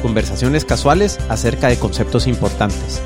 [0.00, 3.00] conversaciones casuales acerca de conceptos importantes.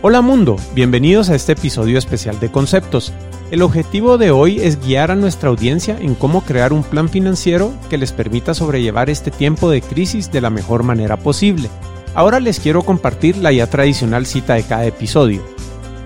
[0.00, 3.12] Hola mundo, bienvenidos a este episodio especial de conceptos.
[3.50, 7.72] El objetivo de hoy es guiar a nuestra audiencia en cómo crear un plan financiero
[7.88, 11.68] que les permita sobrellevar este tiempo de crisis de la mejor manera posible.
[12.14, 15.42] Ahora les quiero compartir la ya tradicional cita de cada episodio.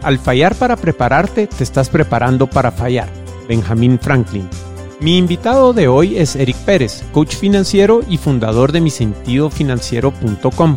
[0.03, 3.09] Al fallar para prepararte, te estás preparando para fallar.
[3.49, 4.49] Benjamin Franklin.
[5.03, 10.77] Mi invitado de hoy es Eric Pérez, coach financiero y fundador de misentidofinanciero.com.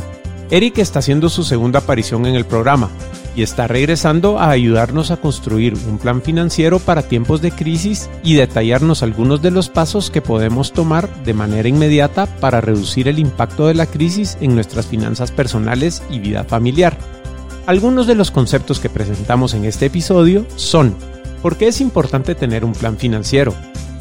[0.50, 2.90] Eric está haciendo su segunda aparición en el programa
[3.36, 8.34] y está regresando a ayudarnos a construir un plan financiero para tiempos de crisis y
[8.34, 13.68] detallarnos algunos de los pasos que podemos tomar de manera inmediata para reducir el impacto
[13.68, 16.98] de la crisis en nuestras finanzas personales y vida familiar.
[17.68, 20.96] Algunos de los conceptos que presentamos en este episodio son
[21.44, 23.54] ¿por qué es importante tener un plan financiero?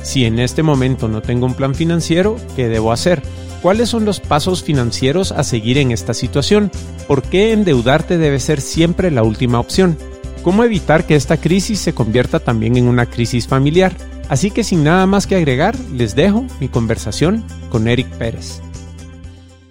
[0.04, 3.22] Si en este momento no tengo un plan financiero, ¿qué debo hacer?
[3.62, 6.70] ¿Cuáles son los pasos financieros a seguir en esta situación?
[7.08, 9.96] ¿Por qué endeudarte debe ser siempre la última opción?
[10.42, 13.96] ¿Cómo evitar que esta crisis se convierta también en una crisis familiar?
[14.28, 18.60] Así que sin nada más que agregar, les dejo mi conversación con Eric Pérez.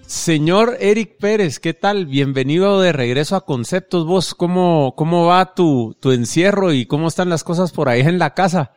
[0.08, 2.08] Señor Eric Pérez, ¿qué tal?
[2.08, 4.08] Bienvenido de regreso a Conceptos.
[4.08, 8.18] Vos, ¿cómo, cómo va tu, tu encierro y cómo están las cosas por ahí en
[8.18, 8.72] la casa?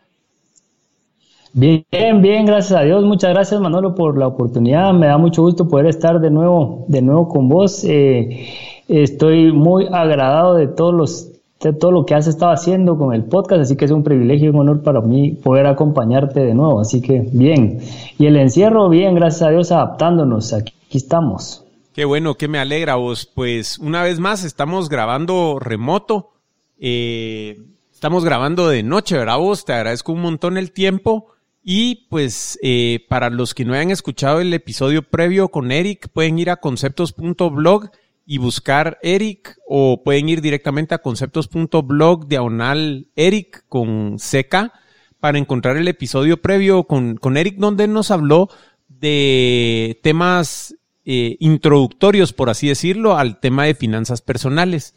[1.59, 3.03] Bien, bien, gracias a Dios.
[3.07, 4.93] Muchas gracias Manolo por la oportunidad.
[4.93, 7.83] Me da mucho gusto poder estar de nuevo, de nuevo con vos.
[7.85, 8.47] Eh,
[8.89, 13.25] estoy muy agradado de todos los de todo lo que has estado haciendo con el
[13.25, 16.79] podcast, así que es un privilegio y un honor para mí poder acompañarte de nuevo.
[16.79, 17.81] Así que bien.
[18.19, 20.53] Y el encierro, bien, gracias a Dios, adaptándonos.
[20.53, 21.65] Aquí, estamos.
[21.95, 23.25] Qué bueno, que me alegra vos.
[23.35, 26.33] Pues una vez más estamos grabando remoto.
[26.79, 27.57] Eh,
[27.91, 29.65] estamos grabando de noche, ¿verdad vos?
[29.65, 31.29] Te agradezco un montón el tiempo.
[31.69, 36.39] Y pues eh, para los que no hayan escuchado el episodio previo con Eric, pueden
[36.39, 37.91] ir a conceptos.blog
[38.25, 44.75] y buscar Eric o pueden ir directamente a conceptos.blog diagonal Eric con seca
[45.19, 48.49] para encontrar el episodio previo con, con Eric donde nos habló
[48.87, 54.95] de temas eh, introductorios, por así decirlo, al tema de finanzas personales.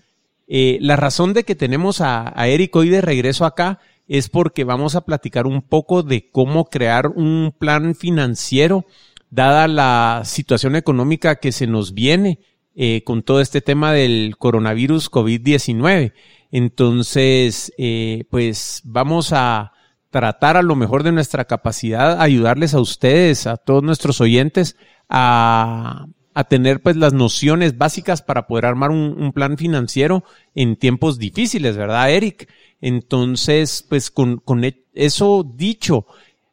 [0.47, 4.63] Eh, la razón de que tenemos a, a Eric hoy de regreso acá es porque
[4.63, 8.85] vamos a platicar un poco de cómo crear un plan financiero,
[9.29, 12.39] dada la situación económica que se nos viene
[12.75, 16.13] eh, con todo este tema del coronavirus COVID-19.
[16.51, 19.73] Entonces, eh, pues vamos a
[20.09, 24.75] tratar a lo mejor de nuestra capacidad, ayudarles a ustedes, a todos nuestros oyentes,
[25.07, 30.23] a, a tener pues las nociones básicas para poder armar un, un, plan financiero
[30.55, 32.49] en tiempos difíciles, ¿verdad, Eric?
[32.81, 36.05] Entonces, pues con, con e, eso dicho,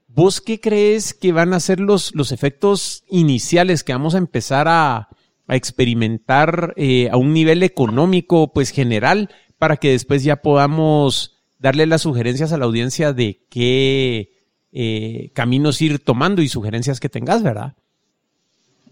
[0.09, 4.69] ¿vos qué crees que van a ser los, los efectos iniciales que vamos a empezar
[4.69, 5.09] a,
[5.47, 11.87] a experimentar eh, a un nivel económico, pues general, para que después ya podamos darle
[11.87, 14.33] las sugerencias a la audiencia de qué
[14.73, 17.75] eh, caminos ir tomando y sugerencias que tengas, ¿verdad?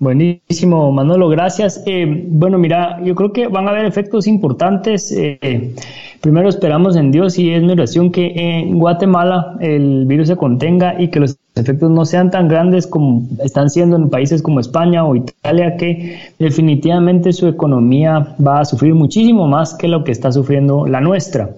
[0.00, 1.82] Buenísimo, Manolo, gracias.
[1.86, 5.12] Eh, bueno, mira, yo creo que van a haber efectos importantes.
[5.12, 5.72] Eh,
[6.20, 11.00] primero esperamos en Dios y es mi oración que en Guatemala el virus se contenga
[11.00, 15.04] y que los efectos no sean tan grandes como están siendo en países como España
[15.04, 20.32] o Italia, que definitivamente su economía va a sufrir muchísimo más que lo que está
[20.32, 21.50] sufriendo la nuestra.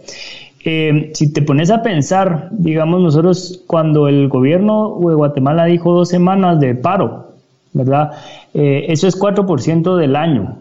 [0.62, 6.08] Eh, si te pones a pensar, digamos, nosotros cuando el gobierno de Guatemala dijo dos
[6.08, 7.25] semanas de paro,
[7.72, 8.12] ¿verdad?
[8.54, 10.58] Eh, eso es 4% del año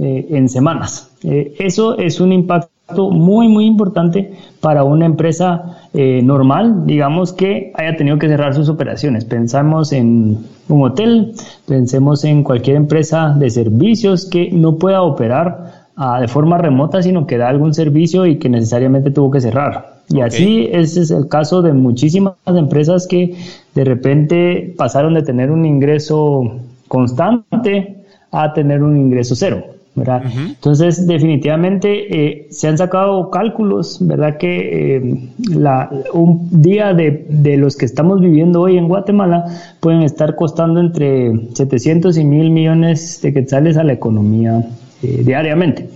[0.00, 1.10] eh, en semanas.
[1.22, 7.96] Eh, eso es un impacto muy, muy importante para una empresa normal, digamos, que haya
[7.96, 9.24] tenido que cerrar sus operaciones.
[9.24, 10.38] Pensamos en
[10.68, 11.34] un hotel,
[11.66, 17.26] pensemos en cualquier empresa de servicios que no pueda operar ah, de forma remota, sino
[17.26, 20.00] que da algún servicio y que necesariamente tuvo que cerrar.
[20.12, 23.36] Y así ese es el caso de muchísimas empresas que
[23.74, 27.96] de repente pasaron de tener un ingreso constante
[28.32, 29.64] a tener un ingreso cero.
[29.94, 30.22] ¿verdad?
[30.46, 34.38] Entonces, definitivamente eh, se han sacado cálculos, ¿verdad?
[34.38, 39.44] Que eh, la, un día de, de, los que estamos viviendo hoy en Guatemala
[39.80, 44.64] pueden estar costando entre 700 y 1000 millones de quetzales a la economía
[45.02, 45.88] eh, diariamente.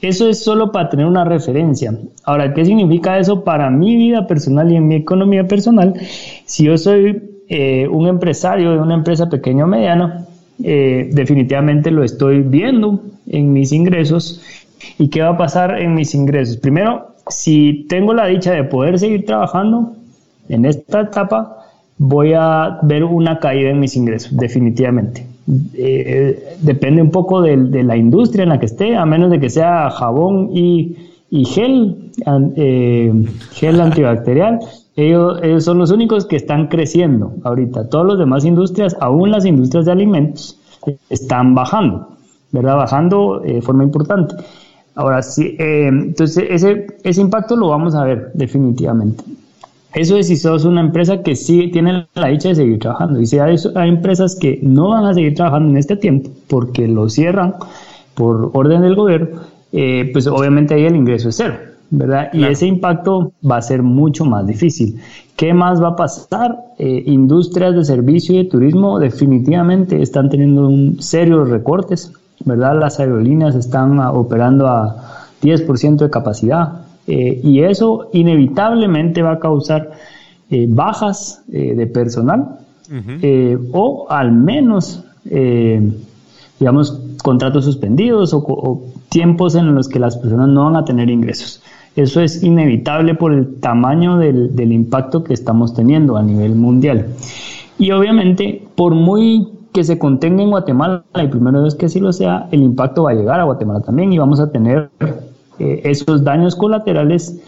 [0.00, 1.94] Eso es solo para tener una referencia.
[2.24, 5.94] Ahora, ¿qué significa eso para mi vida personal y en mi economía personal?
[6.44, 7.22] Si yo soy
[7.90, 10.26] un empresario de una empresa pequeña o mediana,
[10.62, 14.42] eh, definitivamente lo estoy viendo en mis ingresos.
[14.98, 16.56] ¿Y qué va a pasar en mis ingresos?
[16.56, 19.92] Primero, si tengo la dicha de poder seguir trabajando
[20.48, 21.58] en esta etapa,
[21.96, 25.26] voy a ver una caída en mis ingresos, definitivamente.
[25.74, 29.48] Eh, depende un poco de, la industria en la que esté, a menos de que
[29.48, 30.96] sea jabón y,
[31.46, 32.10] gel,
[32.56, 33.12] eh,
[33.52, 34.60] gel antibacterial.
[34.96, 37.88] Ellos, son los únicos que están creciendo ahorita.
[37.88, 40.58] Todas las demás industrias, aún las industrias de alimentos,
[41.08, 42.08] están bajando,
[42.50, 42.76] ¿verdad?
[42.76, 44.34] Bajando eh, de forma importante.
[44.96, 49.22] Ahora sí, eh, entonces ese, ese impacto lo vamos a ver definitivamente.
[49.94, 53.20] Eso es si sos una empresa que sí tiene la dicha de seguir trabajando.
[53.20, 56.86] Y si hay, hay empresas que no van a seguir trabajando en este tiempo porque
[56.86, 57.54] lo cierran
[58.14, 59.40] por orden del gobierno,
[59.72, 61.54] eh, pues obviamente ahí el ingreso es cero.
[61.90, 62.28] ¿verdad?
[62.34, 65.00] Y ese impacto va a ser mucho más difícil.
[65.36, 66.58] ¿Qué más va a pasar?
[66.78, 72.12] Eh, industrias de servicio y de turismo definitivamente están teniendo un serios recortes,
[72.44, 72.78] ¿verdad?
[72.78, 79.90] Las aerolíneas están operando a 10% de capacidad eh, y eso inevitablemente va a causar
[80.50, 82.60] eh, bajas de personal
[83.72, 85.04] o al menos,
[86.58, 91.62] digamos, contratos suspendidos o tiempos en los que las personas no van a tener ingresos.
[91.98, 97.06] Eso es inevitable por el tamaño del, impacto que estamos teniendo a nivel mundial.
[97.76, 102.12] Y obviamente, por muy que se contenga en Guatemala, y primero es que así lo
[102.12, 104.90] sea, el impacto va a llegar a Guatemala también y vamos a tener
[105.58, 107.40] eh, esos daños colaterales,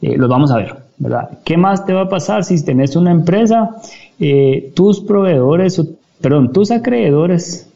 [0.00, 1.38] eh, los vamos a ver, ¿verdad?
[1.44, 3.76] ¿Qué más te va a pasar si tenés una empresa,
[4.18, 5.80] eh, tus proveedores,
[6.20, 7.68] perdón, tus acreedores,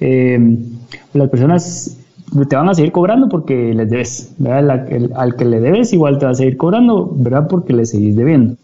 [0.00, 1.96] las personas
[2.48, 4.86] te van a seguir cobrando porque les debes, ¿verdad?
[5.14, 7.46] al que le debes igual te va a seguir cobrando, ¿verdad?
[7.48, 8.56] Porque le seguís debiendo.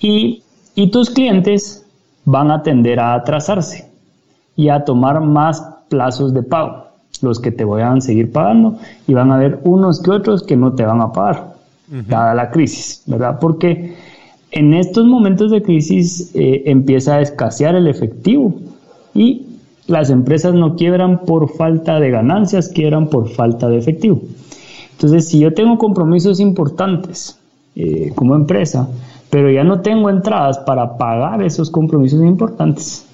[0.00, 0.42] Y,
[0.74, 1.84] y tus clientes
[2.24, 3.90] van a tender a atrasarse
[4.56, 6.83] y a tomar más plazos de pago,
[7.22, 10.56] los que te vayan a seguir pagando y van a haber unos que otros que
[10.56, 11.54] no te van a pagar,
[12.08, 13.38] dada la crisis, ¿verdad?
[13.40, 13.94] Porque
[14.50, 18.54] en estos momentos de crisis eh, empieza a escasear el efectivo
[19.14, 19.46] y
[19.86, 24.20] las empresas no quiebran por falta de ganancias, quiebran por falta de efectivo.
[24.92, 27.38] Entonces, si yo tengo compromisos importantes
[27.74, 28.88] eh, como empresa,
[29.28, 33.04] pero ya no tengo entradas para pagar esos compromisos importantes,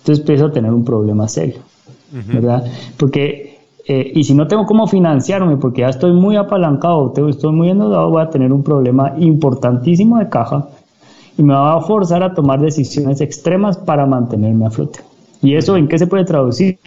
[0.00, 1.60] entonces empiezo a tener un problema serio,
[2.30, 2.64] ¿verdad?
[2.98, 3.49] Porque,
[3.92, 8.08] eh, y si no tengo cómo financiarme, porque ya estoy muy apalancado, estoy muy endeudado,
[8.08, 10.68] voy a tener un problema importantísimo de caja
[11.36, 15.00] y me va a forzar a tomar decisiones extremas para mantenerme a flote.
[15.42, 16.78] ¿Y eso en qué se puede traducir?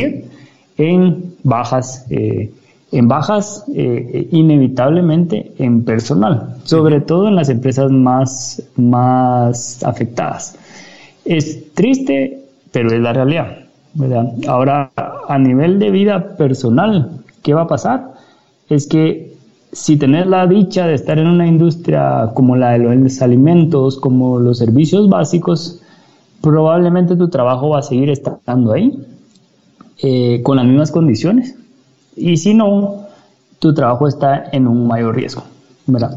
[0.77, 2.53] En bajas, eh,
[2.93, 10.57] en bajas eh, inevitablemente en personal, sobre todo en las empresas más, más afectadas.
[11.25, 13.57] Es triste, pero es la realidad.
[14.47, 14.89] Ahora,
[15.33, 17.09] a nivel de vida personal,
[17.41, 18.13] ¿qué va a pasar?
[18.69, 19.33] Es que
[19.71, 24.39] si tenés la dicha de estar en una industria como la de los alimentos, como
[24.39, 25.81] los servicios básicos,
[26.41, 28.93] probablemente tu trabajo va a seguir estando ahí
[30.03, 31.55] eh, con las mismas condiciones
[32.15, 33.07] y si no,
[33.57, 35.43] tu trabajo está en un mayor riesgo.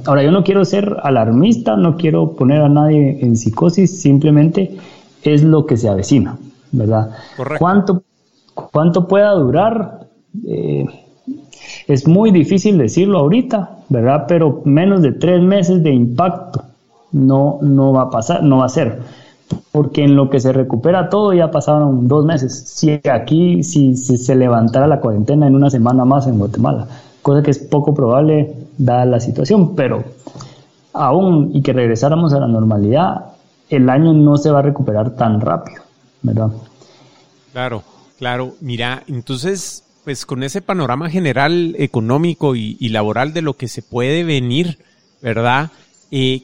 [0.04, 4.76] Ahora, yo no quiero ser alarmista, no quiero poner a nadie en psicosis, simplemente
[5.22, 6.36] es lo que se avecina,
[6.70, 7.10] ¿verdad?
[7.58, 8.02] ¿Cuánto,
[8.56, 10.08] ¿Cuánto pueda durar?
[10.46, 10.86] Eh,
[11.86, 14.24] es muy difícil decirlo ahorita, ¿verdad?
[14.26, 16.64] Pero menos de tres meses de impacto
[17.12, 19.00] no, no va a pasar, no va a ser
[19.72, 22.64] porque en lo que se recupera todo ya pasaron dos meses.
[22.66, 26.86] Si aquí, si, se levantara la cuarentena en una semana más en Guatemala,
[27.22, 30.02] cosa que es poco probable dada la situación, pero
[30.92, 33.26] aún y que regresáramos a la normalidad,
[33.68, 35.82] el año no se va a recuperar tan rápido,
[36.22, 36.50] ¿verdad?
[37.52, 37.82] Claro,
[38.18, 38.56] claro.
[38.60, 44.24] Mira, entonces, pues con ese panorama general económico y, laboral de lo que se puede
[44.24, 44.78] venir,
[45.20, 45.70] ¿verdad?
[46.10, 46.42] Eh,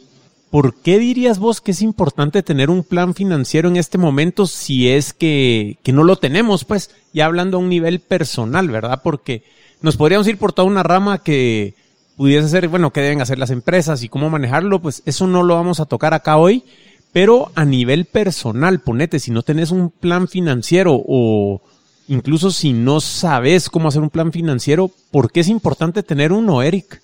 [0.52, 4.90] ¿por qué dirías vos que es importante tener un plan financiero en este momento si
[4.90, 6.66] es que, no lo tenemos?
[6.66, 9.00] Pues ya hablando a un nivel personal, ¿verdad?
[9.02, 9.44] Porque
[9.80, 11.74] nos podríamos ir por toda una rama que
[12.18, 15.54] pudiese ser, bueno, qué deben hacer las empresas y cómo manejarlo, pues eso no lo
[15.54, 16.64] vamos a tocar acá hoy,
[17.12, 21.60] pero a nivel personal, ponete, si no tenés un plan financiero o
[22.08, 26.62] incluso si no sabes cómo hacer un plan financiero, ¿por qué es importante tener uno,
[26.62, 27.00] Eric?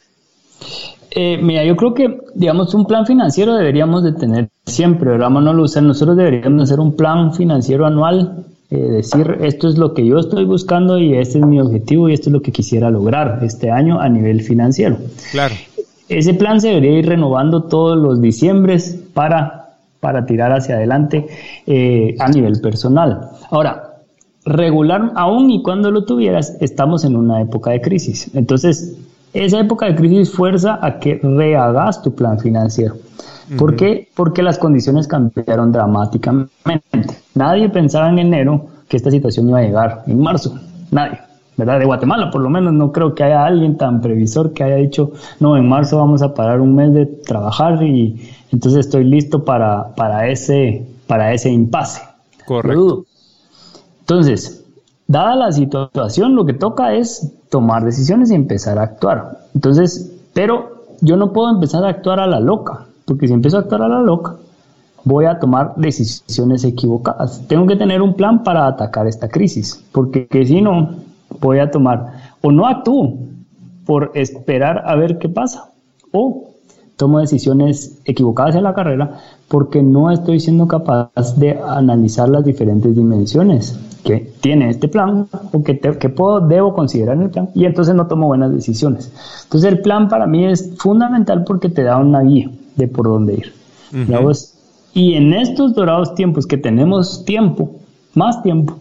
[1.11, 5.65] Eh, mira, yo creo que, digamos, un plan financiero deberíamos de tener siempre, ¿verdad, Manolo?
[5.65, 10.07] O sea, nosotros deberíamos hacer un plan financiero anual, eh, decir, esto es lo que
[10.07, 13.41] yo estoy buscando y este es mi objetivo y esto es lo que quisiera lograr
[13.43, 14.99] este año a nivel financiero.
[15.33, 15.55] Claro.
[16.09, 19.68] Ese plan se debería ir renovando todos los diciembres para,
[20.01, 21.27] para tirar hacia adelante
[21.67, 23.31] eh, a nivel personal.
[23.51, 23.97] Ahora,
[24.45, 28.31] regular, aún y cuando lo tuvieras, estamos en una época de crisis.
[28.35, 28.97] Entonces,
[29.33, 32.97] esa época de crisis fuerza a que rehagas tu plan financiero.
[33.57, 34.09] ¿Por qué?
[34.15, 36.51] Porque las condiciones cambiaron dramáticamente.
[37.35, 40.59] Nadie pensaba en enero que esta situación iba a llegar en marzo.
[40.91, 41.28] Nadie.
[41.59, 41.81] ¿Verdad?
[41.81, 45.11] De Guatemala, por lo menos, no creo que haya alguien tan previsor que haya dicho,
[45.41, 49.93] no, en marzo vamos a parar un mes de trabajar y entonces estoy listo para,
[49.97, 52.01] para, ese, para ese impasse.
[52.47, 53.05] Correcto.
[54.01, 54.65] Entonces,
[55.09, 59.41] dada la situación, lo que toca es tomar decisiones y empezar a actuar.
[59.53, 63.61] Entonces, pero yo no puedo empezar a actuar a la loca, porque si empiezo a
[63.61, 64.37] actuar a la loca,
[65.03, 67.43] voy a tomar decisiones equivocadas.
[67.49, 71.08] Tengo que tener un plan para atacar esta crisis, porque si no,
[71.41, 73.19] voy a tomar o no actúo
[73.85, 75.71] por esperar a ver qué pasa,
[76.13, 76.49] o
[76.97, 82.95] tomo decisiones equivocadas en la carrera porque no estoy siendo capaz de analizar las diferentes
[82.95, 87.65] dimensiones que tiene este plan o que, que puedo, debo considerar en el plan y
[87.65, 89.13] entonces no tomo buenas decisiones.
[89.45, 93.35] Entonces el plan para mí es fundamental porque te da una guía de por dónde
[93.35, 93.53] ir.
[94.93, 97.71] Y en estos dorados tiempos que tenemos tiempo,
[98.15, 98.79] más tiempo,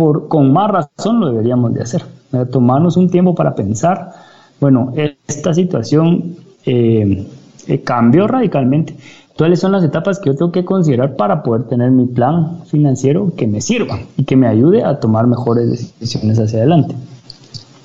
[0.00, 2.02] por, con más razón lo deberíamos de hacer.
[2.50, 4.12] Tomarnos un tiempo para pensar,
[4.58, 4.94] bueno,
[5.26, 7.26] esta situación eh,
[7.66, 8.96] eh, cambió radicalmente
[9.36, 13.32] ¿Cuáles son las etapas que yo tengo que considerar para poder tener mi plan financiero
[13.36, 16.94] que me sirva y que me ayude a tomar mejores decisiones hacia adelante?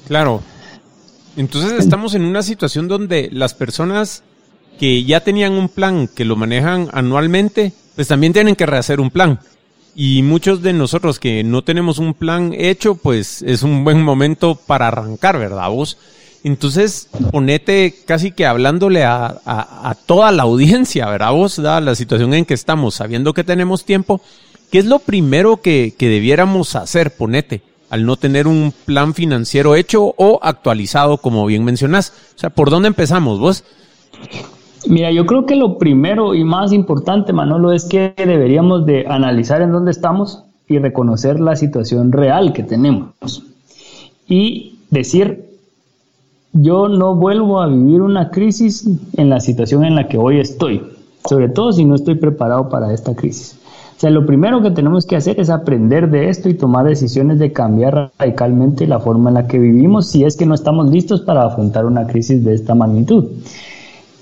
[0.07, 0.41] Claro.
[1.38, 4.24] Entonces estamos en una situación donde las personas
[4.79, 9.10] que ya tenían un plan, que lo manejan anualmente, pues también tienen que rehacer un
[9.10, 9.39] plan.
[9.98, 14.56] Y muchos de nosotros que no tenemos un plan hecho, pues es un buen momento
[14.56, 15.98] para arrancar, ¿verdad vos?
[16.44, 21.32] Entonces, ponete casi que hablándole a, toda la audiencia, ¿verdad?
[21.32, 24.22] Vos, da la situación en que estamos, sabiendo que tenemos tiempo,
[24.70, 30.14] ¿qué es lo primero que, debiéramos hacer, ponete, al no tener un plan financiero hecho
[30.18, 32.14] o actualizado, como bien mencionás?
[32.36, 33.64] O sea, ¿por dónde empezamos vos?
[34.88, 39.62] Mira, yo creo que lo primero y más importante, Manolo, es que deberíamos de analizar
[39.62, 43.44] en dónde estamos y reconocer la situación real que tenemos.
[44.27, 45.46] Y decir,
[46.54, 48.88] yo no vuelvo a vivir una crisis
[49.18, 50.84] en la situación en la que hoy estoy,
[51.27, 53.60] sobre todo si no estoy preparado para esta crisis.
[53.98, 57.39] O sea, lo primero que tenemos que hacer es aprender de esto y tomar decisiones
[57.39, 61.22] de cambiar radicalmente la forma en la que vivimos si es que no estamos listos
[61.22, 63.25] para afrontar una crisis de esta magnitud.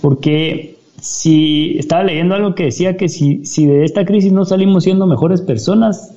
[0.04, 4.84] Porque si estaba leyendo algo que decía que si, si de esta crisis no salimos
[4.84, 6.14] siendo mejores personas,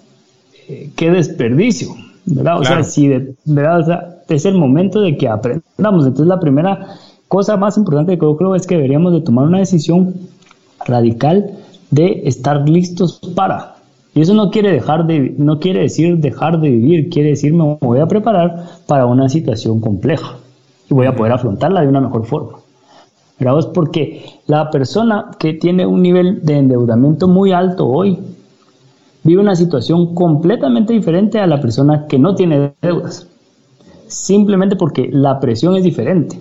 [0.68, 1.90] eh, qué desperdicio,
[2.24, 2.58] ¿verdad?
[2.58, 3.78] O sea, si de, ¿verdad?
[3.78, 6.04] O sea, es el momento de que aprendamos.
[6.04, 6.96] Entonces la primera
[7.28, 10.14] cosa más importante que yo creo es que deberíamos de tomar una decisión
[10.84, 11.52] radical
[11.92, 13.76] de estar listos para.
[14.16, 17.78] Y eso no quiere dejar de, no quiere decir dejar de vivir, quiere decir me
[17.80, 20.38] voy a preparar para una situación compleja
[20.90, 22.65] y voy a poder afrontarla de una mejor forma.
[23.38, 23.72] ¿Verdad?
[23.74, 28.18] Porque la persona que tiene un nivel de endeudamiento muy alto hoy
[29.22, 33.26] vive una situación completamente diferente a la persona que no tiene deudas
[34.08, 36.38] simplemente porque la presión es diferente,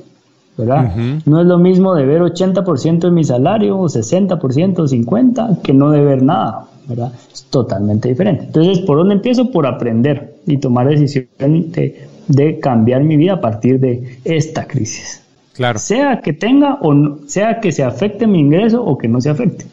[0.57, 0.95] ¿verdad?
[1.25, 5.91] No es lo mismo deber 80% de mi salario o 60% o 50% que no
[5.91, 7.11] deber nada, ¿verdad?
[7.33, 8.45] Es totalmente diferente.
[8.45, 9.51] Entonces, ¿por dónde empiezo?
[9.51, 15.21] Por aprender y tomar decisión de, cambiar mi vida a partir de esta crisis.
[15.55, 15.79] Claro.
[15.79, 19.29] Sea que tenga o no, sea que se afecte mi ingreso o que no se
[19.29, 19.65] afecte.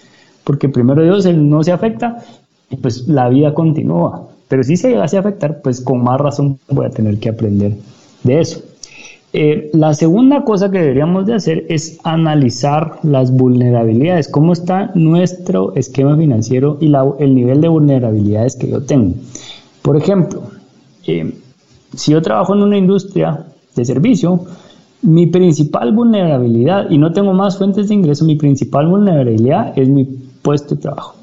[0.45, 2.19] Porque primero Dios no se afecta
[2.71, 4.29] y pues la vida continúa.
[4.49, 7.77] Pero si se llegase a afectar, pues con más razón voy a tener que aprender
[8.23, 8.62] de eso.
[9.35, 15.75] Eh, la segunda cosa que deberíamos de hacer es analizar las vulnerabilidades, cómo está nuestro
[15.75, 19.15] esquema financiero y el nivel de vulnerabilidades que yo tengo.
[19.81, 20.43] Por ejemplo,
[21.07, 21.33] eh,
[21.97, 24.45] si yo trabajo en una industria de servicio,
[25.02, 30.04] mi principal vulnerabilidad, y no tengo más fuentes de ingreso, mi principal vulnerabilidad es mi
[30.42, 31.16] puesto de trabajo.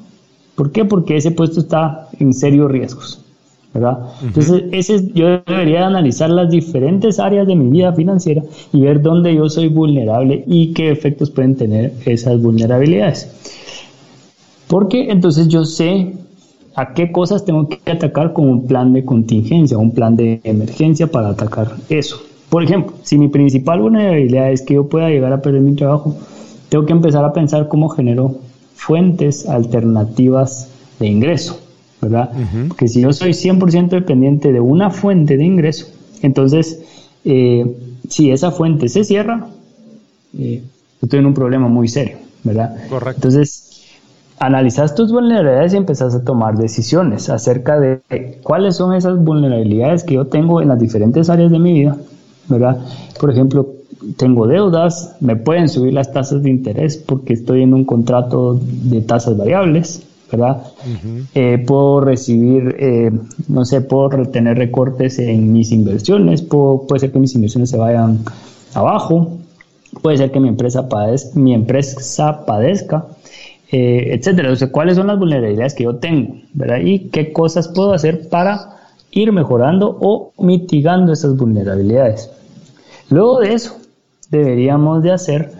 [0.54, 0.84] ¿Por qué?
[0.84, 3.24] Porque ese puesto está en serios riesgos.
[3.72, 3.98] ¿verdad?
[4.22, 9.34] Entonces, ese, yo debería analizar las diferentes áreas de mi vida financiera y ver dónde
[9.34, 13.30] yo soy vulnerable y qué efectos pueden tener esas vulnerabilidades.
[14.66, 16.14] Porque entonces yo sé
[16.74, 21.06] a qué cosas tengo que atacar con un plan de contingencia, un plan de emergencia
[21.06, 22.20] para atacar eso.
[22.50, 26.16] Por ejemplo, si mi principal vulnerabilidad es que yo pueda llegar a perder mi trabajo,
[26.68, 28.36] tengo que empezar a pensar cómo genero
[28.74, 31.60] fuentes alternativas de ingreso,
[32.00, 32.30] ¿verdad?
[32.68, 35.86] Porque si yo soy 100% dependiente de una fuente de ingreso,
[36.22, 36.82] entonces,
[37.24, 37.64] eh,
[38.08, 39.46] si esa fuente se cierra,
[40.36, 40.62] eh,
[41.00, 42.76] estoy en un problema muy serio, ¿verdad?
[42.88, 43.28] Correcto.
[43.28, 43.84] Entonces,
[44.38, 48.00] analizas tus vulnerabilidades y empezás a tomar decisiones acerca de
[48.42, 51.96] cuáles son esas vulnerabilidades que yo tengo en las diferentes áreas de mi vida,
[52.50, 52.84] ¿verdad?
[53.18, 53.68] Por ejemplo,
[54.16, 59.00] tengo deudas, me pueden subir las tasas de interés porque estoy en un contrato de
[59.00, 60.62] tasas variables, ¿verdad?
[61.34, 63.10] Eh, puedo recibir, eh,
[63.48, 68.20] no sé, puedo tener recortes en mis inversiones, puede ser que mis inversiones se vayan
[68.74, 69.38] abajo,
[70.02, 73.06] puede ser que mi empresa, padezca, mi empresa padezca
[73.72, 74.50] eh, etcétera.
[74.50, 76.78] O sea, cuáles son las vulnerabilidades que yo tengo, ¿verdad?
[76.82, 78.78] Y qué cosas puedo hacer para
[79.12, 82.30] ir mejorando o mitigando esas vulnerabilidades.
[83.10, 83.76] Luego de eso,
[84.30, 85.52] deberíamos de hacer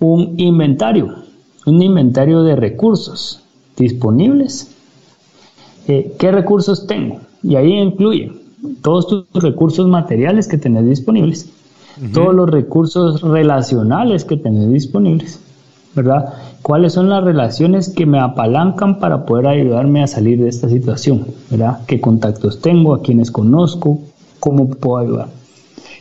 [0.00, 1.14] un inventario,
[1.64, 3.40] un inventario de recursos
[3.76, 4.74] disponibles.
[5.86, 7.20] Eh, ¿Qué recursos tengo?
[7.42, 8.32] Y ahí incluye
[8.82, 11.48] todos tus recursos materiales que tenés disponibles,
[12.12, 15.40] todos los recursos relacionales que tenés disponibles,
[15.94, 16.34] ¿verdad?
[16.62, 21.26] ¿Cuáles son las relaciones que me apalancan para poder ayudarme a salir de esta situación?
[21.48, 21.80] ¿verdad?
[21.86, 22.94] ¿Qué contactos tengo?
[22.94, 24.00] ¿A quienes conozco?
[24.40, 25.37] ¿Cómo puedo ayudar?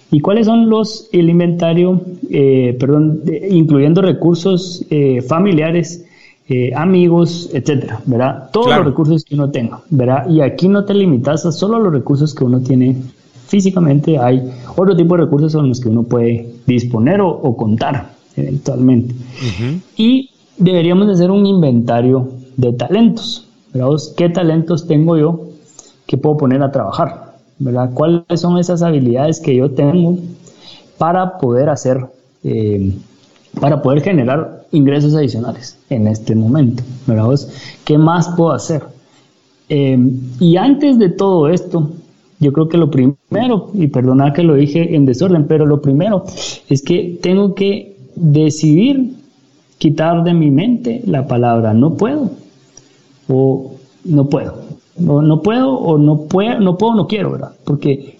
[0.09, 6.05] ¿Y cuáles son los, el inventario, eh, perdón, incluyendo recursos eh, familiares,
[6.47, 8.49] eh, amigos, etcétera, ¿verdad?
[8.53, 10.29] Todos los recursos que uno tenga, ¿verdad?
[10.29, 12.95] Y aquí no te limitas a solo los recursos que uno tiene
[13.47, 19.13] físicamente, hay otro tipo de recursos con los que uno puede disponer o, contar eventualmente.
[19.97, 23.47] Y deberíamos hacer un inventario de talentos.
[24.15, 25.41] ¿Qué talentos tengo yo
[26.05, 27.26] que puedo poner a trabajar?
[27.93, 30.17] ¿Cuáles son esas habilidades que yo tengo
[30.97, 32.05] para poder hacer,
[32.43, 32.93] eh,
[33.59, 36.83] para poder generar ingresos adicionales en este momento?
[37.05, 37.39] ¿verdad?
[37.83, 38.83] ¿Qué más puedo hacer?
[39.69, 39.97] Eh,
[40.39, 41.91] y antes de todo esto,
[42.39, 46.23] yo creo que lo primero, y perdona que lo dije en desorden, pero lo primero
[46.69, 49.13] es que tengo que decidir
[49.77, 52.31] quitar de mi mente la palabra no puedo
[53.27, 53.73] o
[54.05, 54.66] no puedo.
[54.99, 57.51] No, no puedo o no puedo, no puedo, no quiero, ¿verdad?
[57.63, 58.19] Porque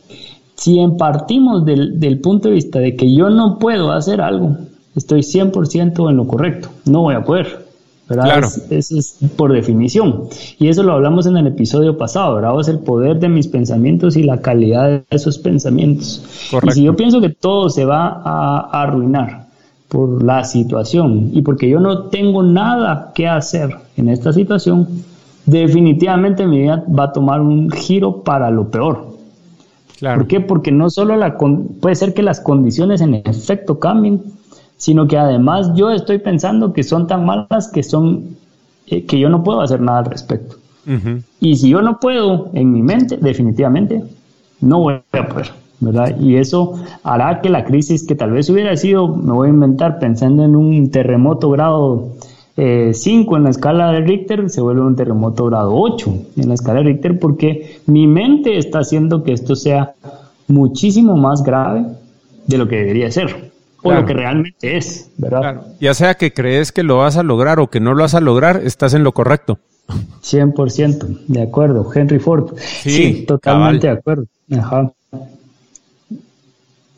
[0.56, 4.58] si partimos del, del punto de vista de que yo no puedo hacer algo,
[4.96, 7.68] estoy 100% en lo correcto, no voy a poder.
[8.10, 8.24] ¿verdad?
[8.24, 8.48] Claro.
[8.70, 10.30] Eso es por definición.
[10.60, 12.60] Y eso lo hablamos en el episodio pasado, ¿verdad?
[12.60, 16.24] Es el poder de mis pensamientos y la calidad de esos pensamientos.
[16.50, 16.72] Correcto.
[16.72, 19.48] Y si yo pienso que todo se va a arruinar
[19.90, 24.88] por la situación y porque yo no tengo nada que hacer en esta situación,
[25.48, 29.18] definitivamente mi vida va a tomar un giro para lo peor.
[29.98, 30.20] Claro.
[30.20, 30.40] ¿Por qué?
[30.42, 34.22] Porque no solo la puede ser que las condiciones en efecto cambien,
[34.76, 38.36] sino que además yo estoy pensando que son tan malas que son
[38.86, 40.58] eh, que yo no puedo hacer nada al respecto.
[41.42, 44.06] Y si yo no puedo en mi mente, definitivamente
[44.62, 45.52] no voy a poder.
[45.80, 46.18] ¿verdad?
[46.20, 50.00] Y eso hará que la crisis que tal vez hubiera sido, me voy a inventar,
[50.00, 52.14] pensando en un terremoto grado
[52.58, 56.56] 5 eh, en la escala de Richter, se vuelve un terremoto grado 8 en la
[56.56, 59.94] escala de Richter porque mi mente está haciendo que esto sea
[60.48, 61.86] muchísimo más grave
[62.48, 63.52] de lo que debería ser.
[63.84, 65.62] O lo que realmente es, ¿verdad?
[65.80, 68.22] Ya sea que crees que lo vas a lograr o que no lo vas a
[68.22, 69.60] lograr, estás en lo correcto.
[69.88, 71.88] 100%, de acuerdo.
[71.94, 72.58] Henry Ford.
[72.58, 74.26] Sí, totalmente de acuerdo.
[74.52, 74.92] Ajá.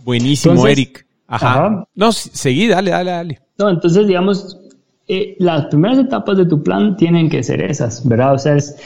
[0.03, 1.05] Buenísimo, Eric.
[1.27, 1.85] Ajá.
[1.93, 3.39] No, seguí, dale, dale, dale.
[3.59, 4.57] No, entonces, digamos,
[5.11, 8.35] eh, las primeras etapas de tu plan tienen que ser esas, ¿verdad?
[8.35, 8.77] O sea, es,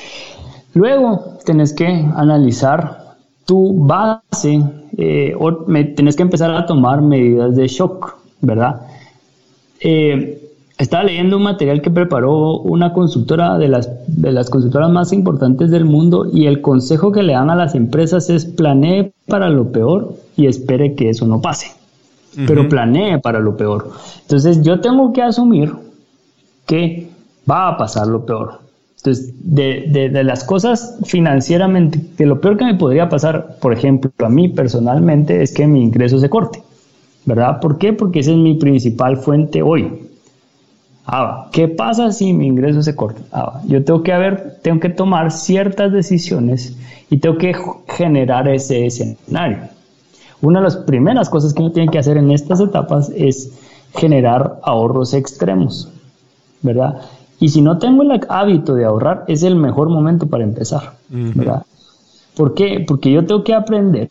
[0.73, 4.63] luego tenés que analizar tu base
[4.97, 8.83] eh, o me, tenés que empezar a tomar medidas de shock, ¿verdad?
[9.81, 10.39] Eh,
[10.77, 15.71] estaba leyendo un material que preparó una consultora de las, de las consultoras más importantes
[15.71, 19.73] del mundo y el consejo que le dan a las empresas es planee para lo
[19.73, 21.67] peor y espere que eso no pase.
[22.47, 23.91] Pero planee para lo peor.
[24.21, 25.82] Entonces yo tengo que asumir
[26.65, 27.09] que
[27.49, 28.59] va a pasar lo peor.
[28.97, 34.11] Entonces, de, de, las cosas financieramente, que lo peor que me podría pasar, por ejemplo,
[34.25, 36.63] a mí personalmente, es que mi ingreso se corte.
[37.25, 37.59] ¿Verdad?
[37.59, 37.93] ¿Por qué?
[37.93, 40.09] Porque esa es mi principal fuente hoy.
[41.05, 43.21] Ah, ¿qué pasa si mi ingreso se corta?
[43.31, 46.77] Ah, yo tengo que haber, tengo que tomar ciertas decisiones
[47.09, 47.53] y tengo que
[47.89, 49.59] generar ese escenario.
[50.41, 53.51] Una de las primeras cosas que uno tiene que hacer en estas etapas es
[53.95, 55.91] generar ahorros extremos,
[56.63, 57.01] ¿verdad?
[57.39, 61.63] Y si no tengo el hábito de ahorrar, es el mejor momento para empezar, ¿verdad?
[62.35, 62.83] ¿Por qué?
[62.87, 64.09] Porque yo tengo que aprender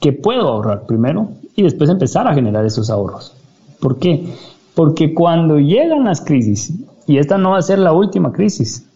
[0.00, 3.34] que puedo ahorrar primero y después empezar a generar esos ahorros.
[3.80, 4.26] ¿Por qué?
[4.74, 6.72] Porque cuando llegan las crisis,
[7.06, 8.86] y esta no va a ser la última crisis,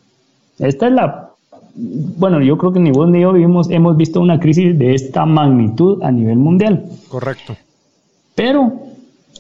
[0.59, 1.31] esta es la,
[1.75, 5.25] bueno, yo creo que ni vos ni yo vivimos, hemos visto una crisis de esta
[5.27, 6.85] magnitud a nivel mundial.
[7.09, 7.57] Correcto.
[8.35, 8.73] Pero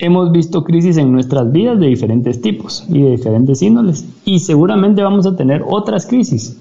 [0.00, 4.06] hemos visto crisis en nuestras vidas de diferentes tipos y de diferentes índoles.
[4.24, 6.56] Y seguramente vamos a tener otras crisis,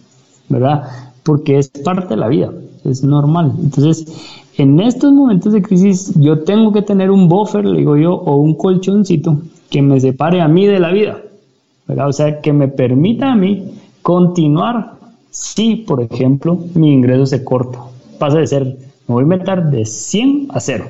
[0.50, 0.84] ¿verdad?
[1.24, 2.52] Porque es parte de la vida,
[2.84, 3.54] es normal.
[3.62, 4.06] Entonces,
[4.58, 8.36] en estos momentos de crisis, yo tengo que tener un buffer, le digo yo, o
[8.36, 11.22] un colchoncito que me separe a mí de la vida,
[11.88, 12.10] ¿verdad?
[12.10, 13.72] O sea, que me permita a mí
[14.02, 14.96] continuar
[15.30, 17.80] si, por ejemplo, mi ingreso se corta.
[18.18, 20.86] Pasa de ser, me voy a inventar, de 100 a 0,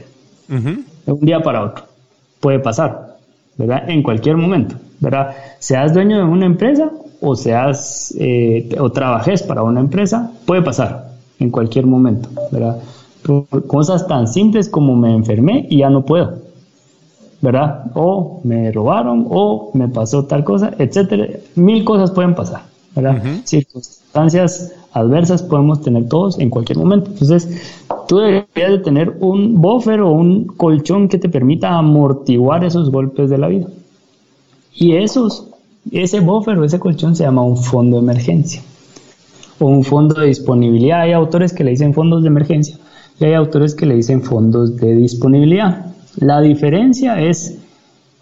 [0.48, 1.89] de un día para otro
[2.40, 3.18] puede pasar,
[3.58, 3.90] ¿verdad?
[3.90, 5.36] En cualquier momento, ¿verdad?
[5.60, 11.10] Seas dueño de una empresa o seas eh, o trabajes para una empresa, puede pasar
[11.40, 12.78] en cualquier momento, ¿verdad?
[13.68, 16.40] cosas tan simples como me enfermé y ya no puedo,
[17.42, 17.86] ¿verdad?
[17.94, 21.28] O me robaron o me pasó tal cosa, etcétera.
[21.56, 22.62] Mil cosas pueden pasar,
[22.96, 23.22] ¿verdad?
[23.44, 27.12] Circunstancias adversas podemos tener todos en cualquier momento.
[27.12, 27.50] Entonces,
[28.08, 33.30] tú deberías de tener un buffer o un colchón que te permita amortiguar esos golpes
[33.30, 33.68] de la vida.
[34.74, 35.48] Y esos,
[35.92, 38.62] ese buffer o ese colchón se llama un fondo de emergencia
[39.60, 41.02] o un fondo de disponibilidad.
[41.02, 42.78] Hay autores que le dicen fondos de emergencia
[43.20, 45.86] y hay autores que le dicen fondos de disponibilidad.
[46.18, 47.60] La diferencia es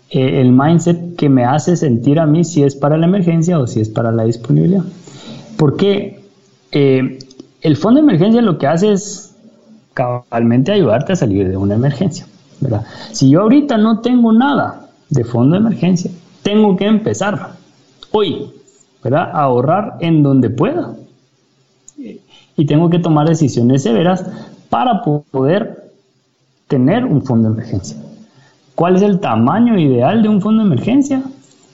[0.09, 3.67] eh, el mindset que me hace sentir a mí si es para la emergencia o
[3.67, 4.83] si es para la disponibilidad.
[5.57, 6.16] Porque
[6.71, 7.19] eh,
[7.61, 9.35] el fondo de emergencia lo que hace es
[9.93, 12.27] cabalmente ayudarte a salir de una emergencia.
[12.59, 12.85] ¿verdad?
[13.11, 16.11] Si yo ahorita no tengo nada de fondo de emergencia,
[16.43, 17.51] tengo que empezar
[18.11, 18.51] hoy
[19.03, 19.29] ¿verdad?
[19.33, 20.95] a ahorrar en donde pueda.
[22.59, 24.25] Y tengo que tomar decisiones severas
[24.69, 25.91] para poder
[26.67, 27.97] tener un fondo de emergencia.
[28.75, 31.23] ¿Cuál es el tamaño ideal de un fondo de emergencia?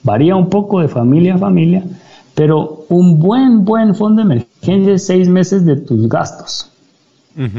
[0.02, 1.84] Varía un poco de familia a familia,
[2.34, 6.70] pero un buen, buen fondo de emergencia es seis meses de tus gastos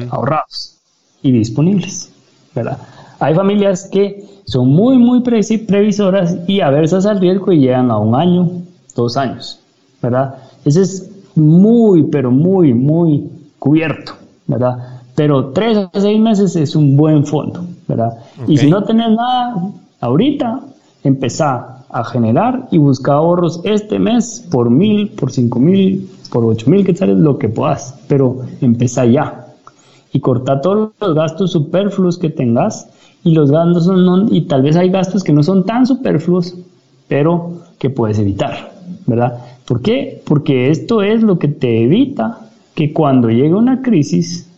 [0.10, 0.78] ahorrados
[1.22, 2.12] y disponibles,
[2.54, 2.78] ¿verdad?
[3.20, 8.15] Hay familias que son muy, muy previsoras y aversas al riesgo y llegan a un
[8.15, 8.50] año,
[8.96, 9.60] dos años,
[10.02, 10.36] ¿verdad?
[10.63, 14.13] Ese es muy, pero muy, muy cubierto,
[14.48, 15.02] ¿verdad?
[15.15, 18.18] Pero tres a seis meses es un buen fondo, ¿verdad?
[18.48, 19.56] Y si no tenés nada
[20.02, 20.62] ahorita,
[21.04, 26.70] empezá a generar y buscar ahorros este mes por mil, por cinco mil, por ocho
[26.70, 29.46] mil quetzales, lo que puedas, pero empezá ya,
[30.12, 32.90] y corta todos los gastos superfluos que tengas
[33.24, 36.56] y los gastos son y tal vez hay gastos que no son tan superfluos,
[37.08, 38.74] pero que puedes evitar,
[39.08, 39.40] ¿verdad?
[39.66, 40.22] ¿Por qué?
[40.26, 42.40] Porque esto es lo que te evita
[42.74, 44.50] que cuando llegue una crisis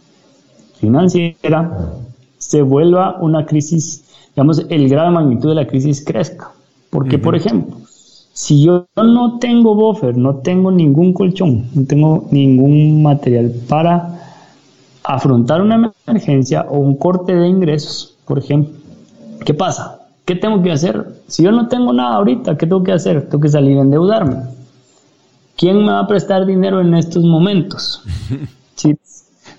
[0.80, 1.94] financiera
[2.40, 6.57] se vuelva una crisis, digamos, el grado de magnitud de la crisis crezca.
[6.98, 7.78] Porque, por ejemplo,
[8.34, 14.20] si yo no tengo buffer, no tengo ningún colchón, no tengo ningún material para
[15.04, 18.74] afrontar una emergencia o un corte de ingresos, por ejemplo,
[19.46, 20.08] ¿qué pasa?
[20.26, 21.06] ¿Qué tengo que hacer?
[21.28, 23.30] Si yo no tengo nada ahorita, ¿qué tengo que hacer?
[23.30, 24.38] Tengo que salir a endeudarme.
[25.56, 28.02] ¿Quién me va a prestar dinero en estos momentos?
[28.76, 28.96] Sí,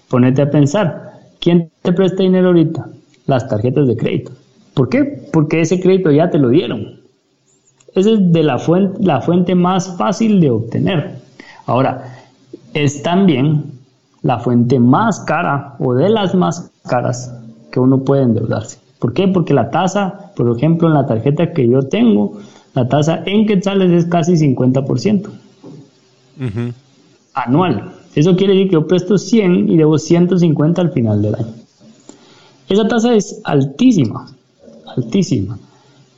[0.09, 1.21] ponete a pensar.
[1.39, 2.89] ¿Quién te presta dinero ahorita?
[3.27, 4.33] Las tarjetas de crédito.
[4.75, 5.29] ¿Por qué?
[5.33, 6.98] Porque ese crédito ya te lo dieron.
[7.95, 11.19] Esa es de la fuente, la fuente más fácil de obtener.
[11.67, 12.19] Ahora,
[12.75, 13.73] es también
[14.23, 17.35] la fuente más cara o de las más caras
[17.71, 18.79] que uno puede endeudarse.
[18.99, 19.29] ¿Por qué?
[19.29, 22.39] Porque la tasa, por ejemplo, en la tarjeta que yo tengo,
[22.75, 25.29] la tasa en quetzales es casi 50%
[27.35, 27.93] anual.
[28.15, 31.55] Eso quiere decir que yo presto 100 y debo 150 al final del año.
[32.69, 34.27] Esa tasa es altísima,
[34.97, 35.59] altísima.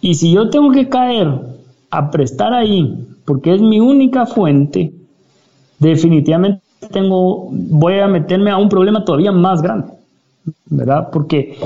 [0.00, 1.49] Y si yo tengo que caer
[1.90, 4.92] a prestar ahí, porque es mi única fuente,
[5.78, 9.92] definitivamente tengo, voy a meterme a un problema todavía más grande,
[10.66, 11.08] ¿verdad?
[11.12, 11.56] Porque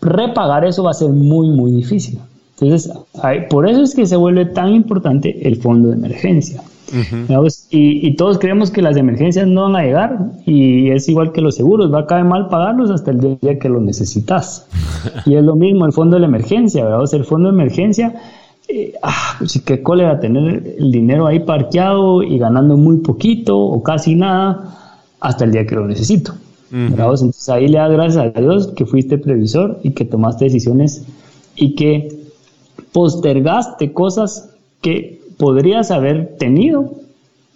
[0.00, 2.18] repagar eso va a ser muy, muy difícil.
[2.60, 2.92] Entonces,
[3.50, 6.62] por eso es que se vuelve tan importante el fondo de emergencia.
[7.70, 11.54] y, todos creemos que las emergencias no van a llegar y es igual que los
[11.54, 14.66] seguros, va a caer mal pagarlos hasta el día que lo necesitas.
[15.26, 17.02] y es lo mismo el fondo de la emergencia, ¿verdad?
[17.02, 18.14] O sea, el fondo de emergencia
[18.68, 23.82] eh, ah, pues qué cólera tener el dinero ahí parqueado y ganando muy poquito o
[23.82, 26.34] casi nada hasta el día que lo necesito.
[26.70, 31.02] Entonces ahí le das gracias a Dios que fuiste previsor y que tomaste decisiones
[31.56, 32.26] y que
[32.92, 34.50] postergaste cosas
[34.82, 36.92] que podrías haber tenido,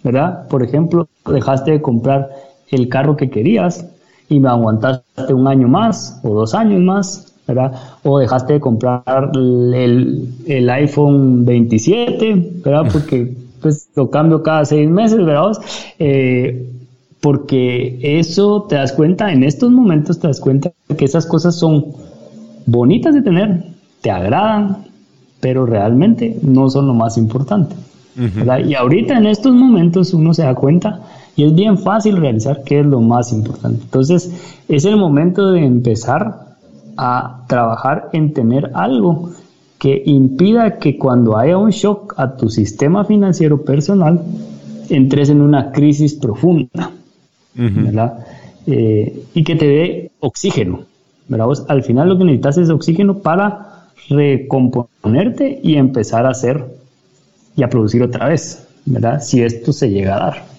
[0.03, 0.47] ¿verdad?
[0.47, 2.29] Por ejemplo, dejaste de comprar
[2.71, 3.85] el carro que querías
[4.29, 7.73] y me aguantaste un año más o dos años más, ¿verdad?
[8.03, 12.89] O dejaste de comprar el, el iPhone 27, ¿verdad?
[12.91, 15.51] Porque pues lo cambio cada seis meses, ¿verdad?
[15.97, 16.69] Eh,
[17.21, 21.85] porque eso te das cuenta, en estos momentos te das cuenta que esas cosas son
[22.65, 23.63] bonitas de tener,
[24.01, 24.85] te agradan,
[25.39, 27.75] pero realmente no son lo más importante.
[28.67, 31.01] Y ahorita en estos momentos uno se da cuenta
[31.35, 33.81] y es bien fácil realizar qué es lo más importante.
[33.83, 34.31] Entonces
[34.67, 36.52] es el momento de empezar
[36.97, 39.31] a trabajar en tener algo
[39.79, 44.21] que impida que cuando haya un shock a tu sistema financiero personal
[44.89, 46.91] entres en una crisis profunda.
[48.65, 50.85] Eh, y que te dé oxígeno.
[51.67, 56.65] al final lo que necesitas es oxígeno para recomponerte y empezar a hacer
[57.55, 59.21] y a producir otra vez, ¿verdad?
[59.21, 60.52] Si esto se llega a dar.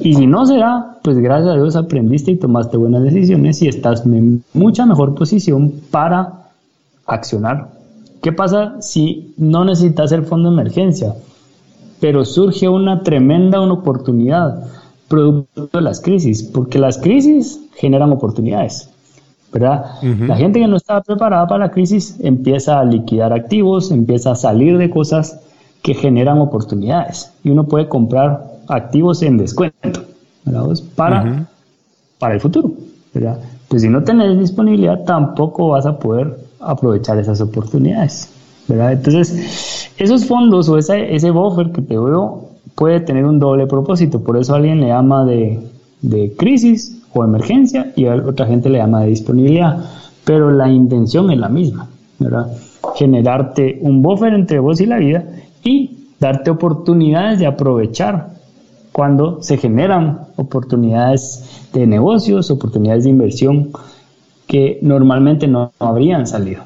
[0.00, 3.68] Y si no se da, pues gracias a Dios aprendiste y tomaste buenas decisiones y
[3.68, 6.50] estás en mucha mejor posición para
[7.06, 7.68] accionar.
[8.22, 11.14] ¿Qué pasa si no necesitas el fondo de emergencia,
[12.00, 14.64] pero surge una tremenda una oportunidad?
[15.08, 18.90] producto de las crisis, porque las crisis generan oportunidades.
[19.50, 19.86] ¿verdad?
[20.02, 24.34] La gente que no estaba preparada para la crisis empieza a liquidar activos, empieza a
[24.34, 25.40] salir de cosas
[25.80, 30.02] que generan oportunidades y uno puede comprar activos en descuento
[30.94, 31.46] para,
[32.18, 32.72] para el futuro.
[33.14, 33.38] ¿verdad?
[33.68, 38.30] Pues si no tenés disponibilidad tampoco vas a poder aprovechar esas oportunidades.
[38.66, 38.92] ¿verdad?
[38.92, 44.22] Entonces, esos fondos o ese, ese buffer que te veo puede tener un doble propósito.
[44.22, 45.60] Por eso alguien le llama de,
[46.36, 49.84] crisis o emergencia y a otra gente le llama de disponibilidad.
[50.24, 52.52] Pero la intención es la misma, ¿verdad?
[52.94, 55.24] Generarte un buffer entre vos y la vida
[55.64, 58.37] y darte oportunidades de aprovechar
[58.92, 63.70] cuando se generan oportunidades de negocios, oportunidades de inversión
[64.46, 66.64] que normalmente no, habrían salido.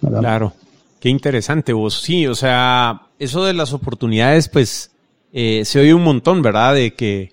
[0.00, 0.52] Claro,
[1.00, 2.00] qué interesante vos.
[2.00, 4.90] Sí, o sea, eso de las oportunidades, pues
[5.32, 6.74] eh, se oye un montón, ¿verdad?
[6.74, 7.32] De que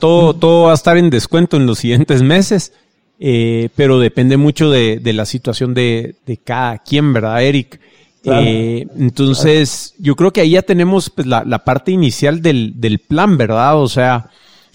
[0.00, 2.72] todo, todo va a estar en descuento en los siguientes meses,
[3.18, 7.80] eh, pero depende mucho de, la situación de, cada quien, ¿verdad, Eric?
[8.26, 13.80] Eh, entonces, yo creo que ahí ya tenemos pues, la, parte inicial del, plan, ¿verdad?
[13.80, 14.30] O sea,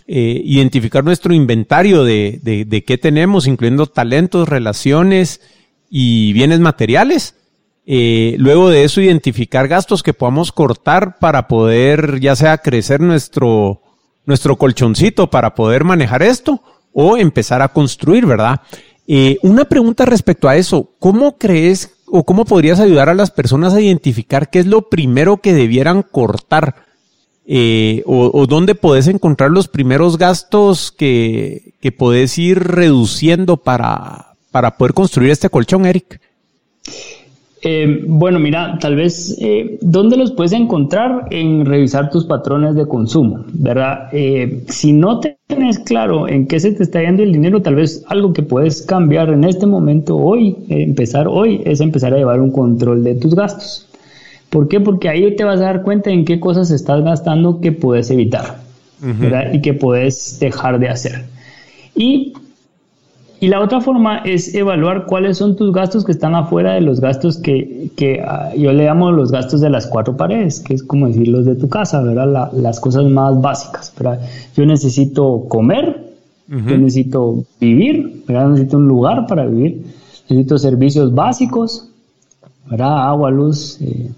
[0.07, 5.41] identificar nuestro inventario de, qué tenemos, incluyendo talentos, relaciones
[5.89, 7.35] y bienes materiales
[7.85, 13.81] eh, luego de eso, identificar gastos que podamos cortar para poder, ya sea crecer nuestro,
[14.25, 16.61] nuestro colchoncito para poder manejar esto
[16.93, 18.61] o empezar a construir, ¿verdad?
[19.07, 23.73] Eh, una pregunta respecto a eso, ¿cómo crees o cómo podrías ayudar a las personas
[23.73, 26.85] a identificar qué es lo primero que debieran cortar?
[27.45, 34.77] Eh, o, dónde podés encontrar los primeros gastos que, que podés ir reduciendo para, para
[34.77, 36.21] poder construir este colchón, Eric?
[37.63, 41.27] Eh, bueno, mira, tal vez, eh, ¿dónde los puedes encontrar?
[41.29, 44.09] En revisar tus patrones de consumo, ¿verdad?
[44.11, 48.03] Eh, si no tienes claro en qué se te está yendo el dinero, tal vez
[48.07, 52.51] algo que puedes cambiar en este momento, hoy, empezar hoy, es empezar a llevar un
[52.51, 53.87] control de tus gastos.
[54.49, 54.79] ¿Por qué?
[54.79, 58.57] Porque ahí te vas a dar cuenta en qué cosas estás gastando que puedes evitar,
[58.99, 59.53] ¿verdad?
[59.53, 61.25] Y que puedes dejar de hacer.
[61.95, 62.33] Y
[63.41, 67.01] y la otra forma es evaluar cuáles son tus gastos que están afuera de los
[67.01, 70.83] gastos que, que ah, yo le llamo los gastos de las cuatro paredes, que es
[70.83, 72.51] como decir los de tu casa, ¿verdad?
[72.53, 74.21] las cosas más básicas, ¿verdad?
[74.55, 76.13] Yo necesito comer,
[76.47, 78.49] yo necesito vivir, ¿verdad?
[78.49, 79.85] Necesito un lugar para vivir,
[80.29, 81.89] necesito servicios básicos,
[82.69, 83.07] ¿verdad?
[83.07, 84.11] Agua, luz, eh,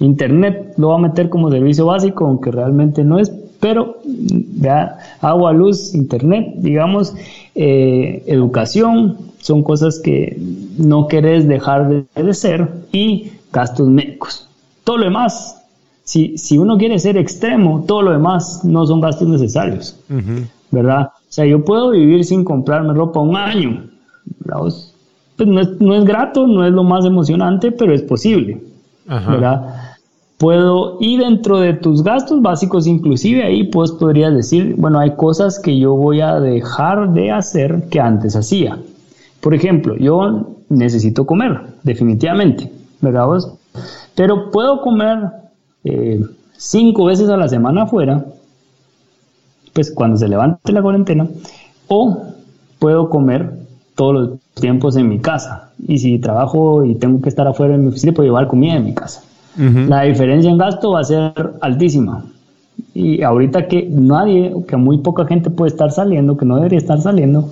[0.00, 4.96] internet, lo voy a meter como servicio básico, aunque realmente no es, pero ¿verdad?
[5.20, 7.14] agua, luz, internet, digamos,
[7.54, 10.36] eh, educación, son cosas que
[10.78, 14.48] no querés dejar de, ser y gastos médicos.
[14.84, 15.62] Todo lo demás,
[16.04, 19.98] si, si, uno quiere ser extremo, todo lo demás no son gastos necesarios,
[20.70, 21.10] ¿verdad?
[21.16, 23.84] O sea, yo puedo vivir sin comprarme ropa un año,
[25.36, 28.60] Pues no es, no es, grato, no es lo más emocionante, pero es posible,
[29.06, 29.79] ¿verdad?
[30.40, 35.58] Puedo, y dentro de tus gastos básicos, inclusive ahí pues podrías decir, bueno, hay cosas
[35.58, 38.78] que yo voy a dejar de hacer que antes hacía.
[39.42, 42.72] Por ejemplo, yo necesito comer, definitivamente,
[43.02, 43.52] ¿verdad vos?
[44.14, 45.28] Pero puedo comer
[45.84, 46.24] eh,
[46.56, 48.24] cinco veces a la semana afuera,
[49.74, 51.28] pues cuando se levante la cuarentena,
[51.86, 52.16] o
[52.78, 53.58] puedo comer
[53.94, 55.72] todos los tiempos en mi casa.
[55.86, 58.86] Y si trabajo y tengo que estar afuera en mi oficina, puedo llevar comida en
[58.86, 59.22] mi casa.
[59.56, 62.24] La diferencia en gasto va a ser altísima.
[62.94, 67.00] Y ahorita que nadie, que muy poca gente puede estar saliendo, que no debería estar
[67.00, 67.50] saliendo,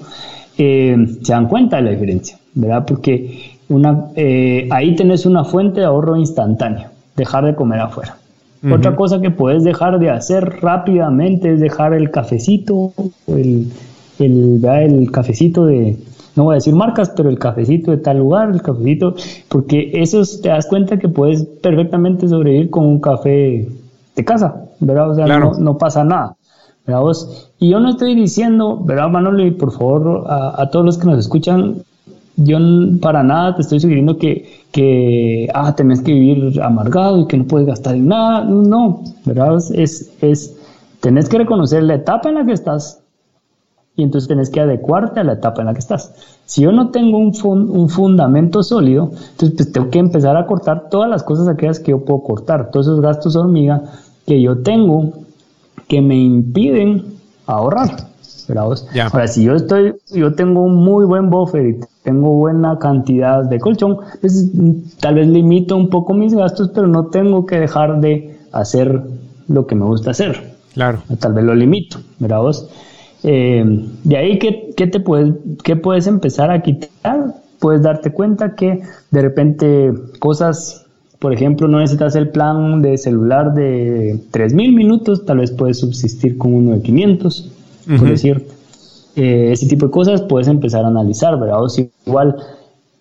[0.56, 2.84] eh, se dan cuenta de la diferencia, ¿verdad?
[2.86, 8.16] Porque una, eh, ahí tenés una fuente de ahorro instantáneo, dejar de comer afuera.
[8.72, 12.92] Otra cosa que puedes dejar de hacer rápidamente es dejar el cafecito,
[13.28, 13.70] el,
[14.18, 15.96] el, el cafecito de,
[16.38, 19.16] no voy a decir marcas, pero el cafecito de tal lugar, el cafecito,
[19.48, 23.68] porque eso te das cuenta que puedes perfectamente sobrevivir con un café
[24.14, 25.10] de casa, ¿verdad?
[25.10, 26.36] O sea, no, pasa nada.
[26.86, 27.50] ¿verdad vos?
[27.58, 29.44] Y yo no estoy diciendo, ¿verdad, Manolo?
[29.44, 31.82] Y por favor, a, todos los que nos escuchan,
[32.36, 32.58] yo
[33.02, 37.46] para nada te estoy sugiriendo que, que, ah, tenés que vivir amargado y que no
[37.46, 38.44] puedes gastar en nada.
[38.44, 39.56] No, ¿verdad?
[39.74, 40.56] Es, es,
[41.00, 43.02] tenés que reconocer la etapa en la que estás
[43.98, 46.14] y entonces tenés que adecuarte a la etapa en la que estás.
[46.46, 47.32] Si yo no tengo un,
[47.70, 51.90] un fundamento sólido, entonces pues tengo que empezar a cortar todas las cosas aquellas que
[51.90, 53.82] yo puedo cortar, todos esos gastos hormiga
[54.24, 55.12] que yo tengo
[55.88, 57.06] que me impiden
[57.46, 58.06] ahorrar.
[59.12, 63.58] Ahora, si yo estoy, yo tengo un muy buen buffer y tengo buena cantidad de
[63.58, 64.50] colchón, pues
[65.00, 69.02] tal vez limito un poco mis gastos, pero no tengo que dejar de hacer
[69.48, 70.54] lo que me gusta hacer.
[70.72, 71.00] Claro.
[71.18, 72.68] Tal vez lo limito, ¿verdad vos?
[73.30, 73.62] Eh,
[74.04, 77.34] de ahí, ¿qué, qué te puedes, qué puedes empezar a quitar?
[77.58, 80.86] Puedes darte cuenta que de repente cosas
[81.18, 86.38] por ejemplo, no necesitas el plan de celular de 3000 minutos, tal vez puedes subsistir
[86.38, 87.50] con uno de 500,
[87.98, 88.46] por decir.
[89.16, 91.60] Eh, ese tipo de cosas puedes empezar a analizar, ¿verdad?
[91.60, 92.36] O si igual,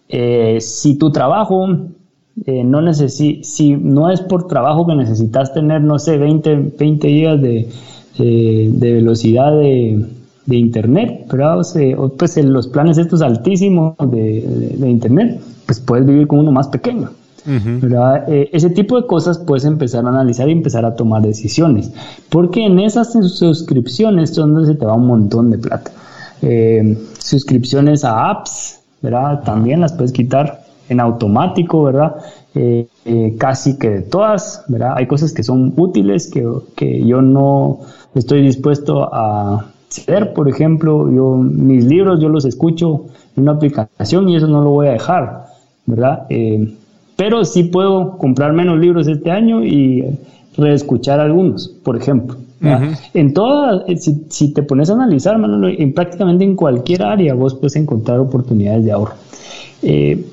[0.10, 1.68] eh, si tu trabajo
[2.44, 7.08] eh, no necesi si no es por trabajo que necesitas tener, no sé, 20, 20
[7.08, 7.70] gigas de,
[8.18, 10.08] de velocidad de,
[10.48, 11.60] de internet, ¿verdad?
[11.98, 16.52] O, pues en los planes estos altísimos de, de internet, pues puedes vivir con uno
[16.52, 17.12] más pequeño.
[17.48, 21.92] Eh, ese tipo de cosas puedes empezar a analizar y empezar a tomar decisiones,
[22.30, 25.92] porque en esas suscripciones son donde se te va un montón de plata.
[26.42, 29.44] Eh, suscripciones a apps, ¿verdad?
[29.44, 32.18] También las puedes quitar en automático, ¿verdad?
[32.54, 32.88] Eh,
[33.38, 34.94] casi que de todas, ¿verdad?
[34.98, 37.80] Hay cosas que son útiles que, que yo no
[38.14, 44.30] estoy dispuesto a ceder, por ejemplo, yo mis libros yo los escucho en una aplicación
[44.30, 45.46] y eso no lo voy a dejar,
[45.86, 46.26] ¿verdad?
[46.30, 46.74] Eh,
[47.16, 50.06] pero sí puedo comprar menos libros este año y
[50.56, 52.38] reescuchar algunos, por ejemplo.
[53.14, 53.98] En todas, eh,
[54.30, 58.84] si, te pones a analizar, Manolo, en prácticamente en cualquier área vos puedes encontrar oportunidades
[58.84, 59.14] de ahorro
[59.84, 60.26] eh,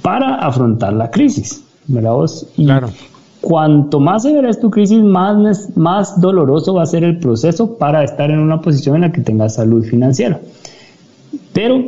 [0.00, 2.46] para afrontar la crisis, ¿verdad vos?
[2.56, 2.88] Y claro.
[3.40, 8.04] Cuanto más severa es tu crisis, más, más doloroso va a ser el proceso para
[8.04, 10.40] estar en una posición en la que tengas salud financiera.
[11.52, 11.84] Pero,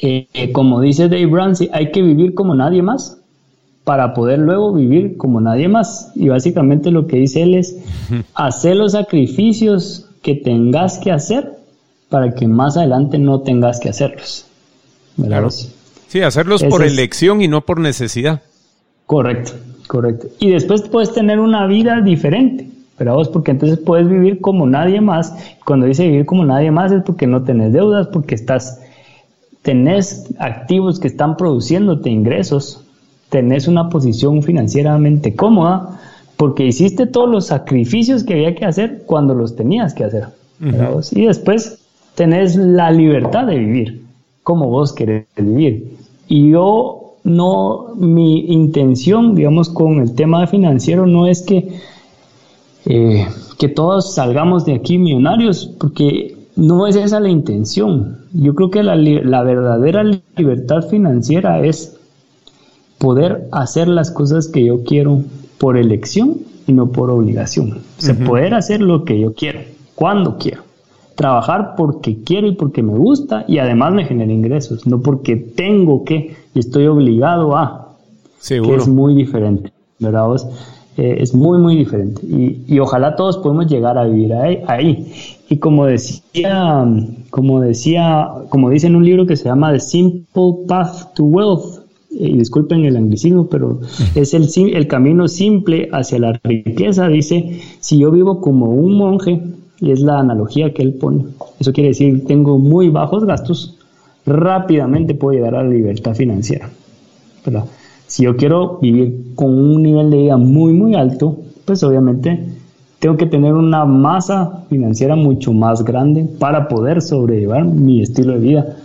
[0.00, 3.18] eh, como dice Dave Ramsey, hay que vivir como nadie más
[3.84, 6.12] para poder luego vivir como nadie más.
[6.14, 7.78] Y básicamente lo que dice él es,
[8.34, 11.58] hacer los sacrificios que tengas que hacer
[12.08, 14.46] para que más adelante no tengas que hacerlos.
[15.16, 15.50] Claro.
[15.50, 18.42] Sí, hacerlos por elección y no por necesidad.
[19.06, 19.52] Correcto,
[19.88, 20.28] correcto.
[20.38, 22.68] Y después puedes tener una vida diferente.
[22.96, 25.34] Pero vos, porque entonces puedes vivir como nadie más.
[25.64, 28.80] Cuando dice vivir como nadie más es porque no tenés deudas, porque estás,
[29.62, 32.84] tenés activos que están produciéndote ingresos
[33.28, 36.00] tenés una posición financieramente cómoda
[36.36, 40.26] porque hiciste todos los sacrificios que había que hacer cuando los tenías que hacer.
[41.12, 41.78] Y después
[42.14, 44.02] tenés la libertad de vivir
[44.42, 45.96] como vos querés vivir.
[46.26, 51.78] Y yo no, mi intención, digamos, con el tema financiero no es que,
[52.86, 53.26] eh,
[53.58, 58.18] que todos salgamos de aquí millonarios, porque no es esa la intención.
[58.32, 60.04] Yo creo que la, la verdadera
[60.36, 61.96] libertad financiera es
[62.98, 65.22] poder hacer las cosas que yo quiero
[65.58, 67.78] por elección y no por obligación.
[67.98, 69.60] O sea, poder hacer lo que yo quiero,
[69.94, 70.67] cuando quiero.
[71.18, 76.04] Trabajar porque quiero y porque me gusta y además me genera ingresos, no porque tengo
[76.04, 77.96] que y estoy obligado a.
[78.38, 78.70] Seguro.
[78.70, 80.46] Que es muy diferente, ¿verdad vos?
[80.96, 82.24] Eh, es muy, muy diferente.
[82.24, 85.12] Y, y, ojalá todos podamos llegar a vivir ahí, ahí.
[85.48, 86.86] Y como decía,
[87.30, 91.88] como decía, como dice en un libro que se llama The Simple Path to Wealth,
[92.10, 93.80] y disculpen el anglicismo, pero
[94.14, 97.08] es el, el camino simple hacia la riqueza.
[97.08, 99.42] Dice, si yo vivo como un monje,
[99.80, 101.24] y es la analogía que él pone,
[101.60, 103.76] eso quiere decir, tengo muy bajos gastos,
[104.26, 106.68] rápidamente puedo llegar a la libertad financiera.
[108.06, 112.44] Si yo quiero vivir con un nivel de vida muy, muy alto, pues obviamente
[112.98, 118.38] tengo que tener una masa financiera mucho más grande para poder sobrellevar mi estilo de
[118.38, 118.76] vida.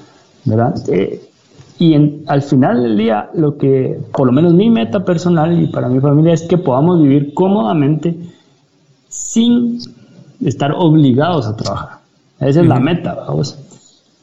[0.46, 0.76] ¿verdad?
[0.90, 1.22] Eh,
[1.80, 1.96] Y
[2.28, 6.00] al final del día, lo que, por lo menos mi meta personal y para mi
[6.00, 8.16] familia es que podamos vivir cómodamente
[9.10, 9.80] sin
[10.46, 12.00] estar obligados a trabajar.
[12.40, 13.58] Esa es la meta, vamos.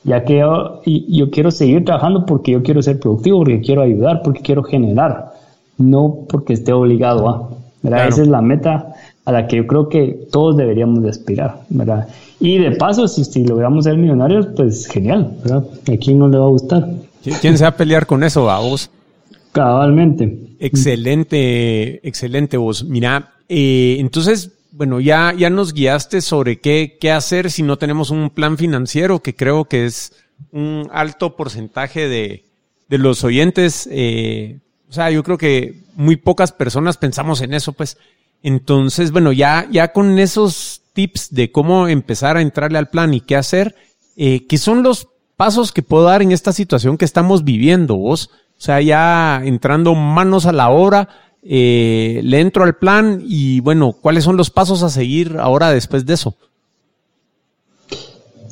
[0.04, 4.22] Ya que yo, yo quiero seguir trabajando porque yo quiero ser productivo, porque quiero ayudar,
[4.22, 5.32] porque quiero generar,
[5.78, 7.48] no porque esté obligado a.
[7.82, 8.94] Esa es la meta
[9.24, 12.08] a la que yo creo que todos deberíamos de aspirar, ¿verdad?
[12.40, 15.64] Y de paso, si, si logramos ser millonarios, pues genial, ¿verdad?
[15.92, 16.88] ¿A quién no le va a gustar?
[17.40, 18.90] ¿Quién se va a pelear con eso, va vos?
[19.52, 20.38] Cabalmente.
[20.58, 22.84] Excelente, excelente vos.
[22.84, 28.10] Mira, eh, entonces, bueno, ya, ya nos guiaste sobre qué, qué hacer si no tenemos
[28.10, 30.12] un plan financiero, que creo que es
[30.52, 32.44] un alto porcentaje de,
[32.88, 33.88] de los oyentes.
[33.90, 34.58] Eh,
[34.88, 37.96] o sea, yo creo que muy pocas personas pensamos en eso, pues.
[38.42, 43.20] Entonces, bueno, ya, ya con esos tips de cómo empezar a entrarle al plan y
[43.20, 43.76] qué hacer,
[44.16, 48.30] eh, ¿qué son los pasos que puedo dar en esta situación que estamos viviendo vos?
[48.58, 51.08] O sea, ya entrando manos a la obra,
[51.42, 56.04] eh, le entro al plan y bueno, ¿cuáles son los pasos a seguir ahora después
[56.06, 56.34] de eso?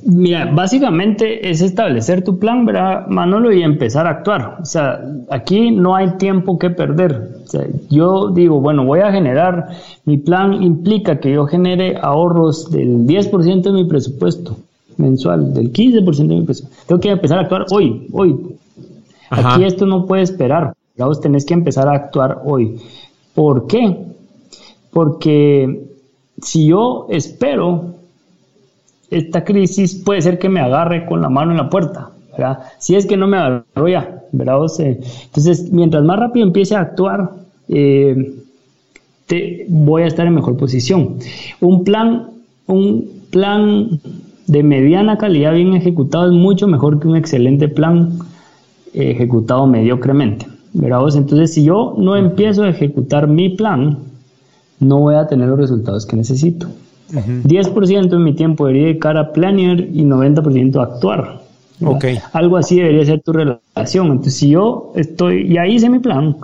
[0.05, 3.53] Mira, básicamente es establecer tu plan, ¿verdad, Manolo?
[3.53, 4.57] Y empezar a actuar.
[4.62, 7.28] O sea, aquí no hay tiempo que perder.
[7.45, 9.68] O sea, yo digo, bueno, voy a generar,
[10.07, 14.57] mi plan implica que yo genere ahorros del 10% de mi presupuesto
[14.97, 16.86] mensual, del 15% de mi presupuesto.
[16.86, 18.36] Tengo que empezar a actuar hoy, hoy.
[19.30, 20.72] Aquí esto no puede esperar.
[20.99, 22.80] Vos tenés que empezar a actuar hoy.
[23.34, 23.96] ¿Por qué?
[24.90, 25.86] Porque
[26.42, 27.94] si yo espero
[29.11, 32.59] esta crisis puede ser que me agarre con la mano en la puerta, ¿verdad?
[32.78, 34.59] Si es que no me agarro ya, ¿verdad?
[34.78, 37.30] entonces, mientras más rápido empiece a actuar,
[37.68, 38.34] eh,
[39.26, 41.18] te, voy a estar en mejor posición.
[41.61, 42.30] Un plan,
[42.66, 44.01] un plan
[44.46, 48.18] de mediana calidad bien ejecutado es mucho mejor que un excelente plan
[48.94, 50.46] ejecutado mediocremente.
[50.79, 51.01] ¿Verdad?
[51.16, 53.99] Entonces, si yo no empiezo a ejecutar mi plan,
[54.81, 56.68] no voy a tener los resultados que necesito.
[57.11, 61.41] 10% de mi tiempo debería dedicar a planear y 90% a actuar.
[61.81, 62.18] Okay.
[62.33, 64.09] Algo así debería ser tu relación.
[64.09, 66.37] Entonces, si yo estoy, ya hice mi plan,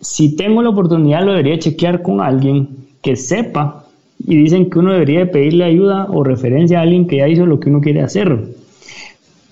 [0.00, 2.68] si tengo la oportunidad lo debería chequear con alguien
[3.02, 3.86] que sepa
[4.18, 7.60] y dicen que uno debería pedirle ayuda o referencia a alguien que ya hizo lo
[7.60, 8.46] que uno quiere hacer.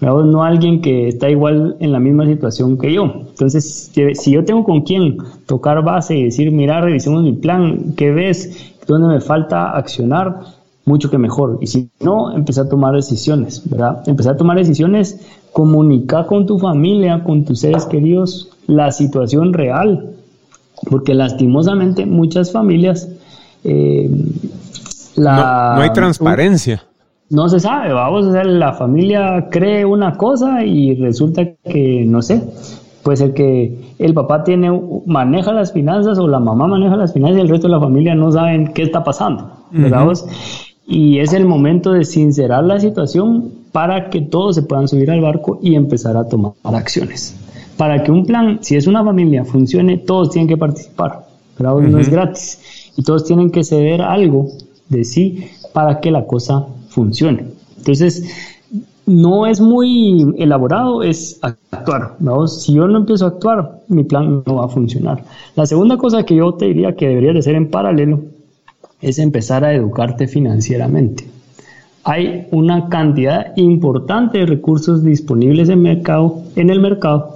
[0.05, 3.05] No a alguien que está igual en la misma situación que yo.
[3.31, 8.11] Entonces, si yo tengo con quién tocar base y decir, mira, revisemos mi plan, ¿qué
[8.11, 8.75] ves?
[8.87, 10.41] donde me falta accionar,
[10.85, 11.59] mucho que mejor.
[11.61, 14.03] Y si no, empezar a tomar decisiones, ¿verdad?
[14.07, 15.21] Empezar a tomar decisiones,
[15.53, 20.11] comunicar con tu familia, con tus seres queridos, la situación real.
[20.91, 23.09] Porque lastimosamente muchas familias...
[23.65, 24.11] Eh,
[25.17, 26.85] la, no, hay transparencia.
[27.35, 32.22] No se sabe, vamos, a hacer la familia cree una cosa y resulta que, no
[32.22, 32.43] sé,
[33.05, 34.70] Puede ser que el papá tiene,
[35.05, 38.14] maneja las finanzas o la mamá maneja las finanzas y el resto de la familia
[38.14, 39.51] no saben qué está pasando.
[40.87, 45.20] Y es el momento de sincerar la situación para que todos se puedan subir al
[45.20, 47.37] barco y empezar a tomar acciones.
[47.76, 51.26] Para que un plan, si es una familia, funcione, todos tienen que participar.
[51.59, 51.76] ¿verdad?
[51.76, 52.93] No es gratis.
[52.97, 54.49] Y todos tienen que ceder algo
[54.89, 57.47] de sí para que la cosa funcione.
[57.76, 58.24] Entonces,
[59.07, 62.16] no es muy elaborado, es actuar.
[62.47, 65.24] Si yo no empiezo a actuar, mi plan no va a funcionar.
[65.57, 68.22] La segunda cosa que yo te diría que deberías de hacer en paralelo
[69.03, 71.26] es empezar a educarte financieramente.
[72.05, 77.34] Hay una cantidad importante de recursos disponibles en el mercado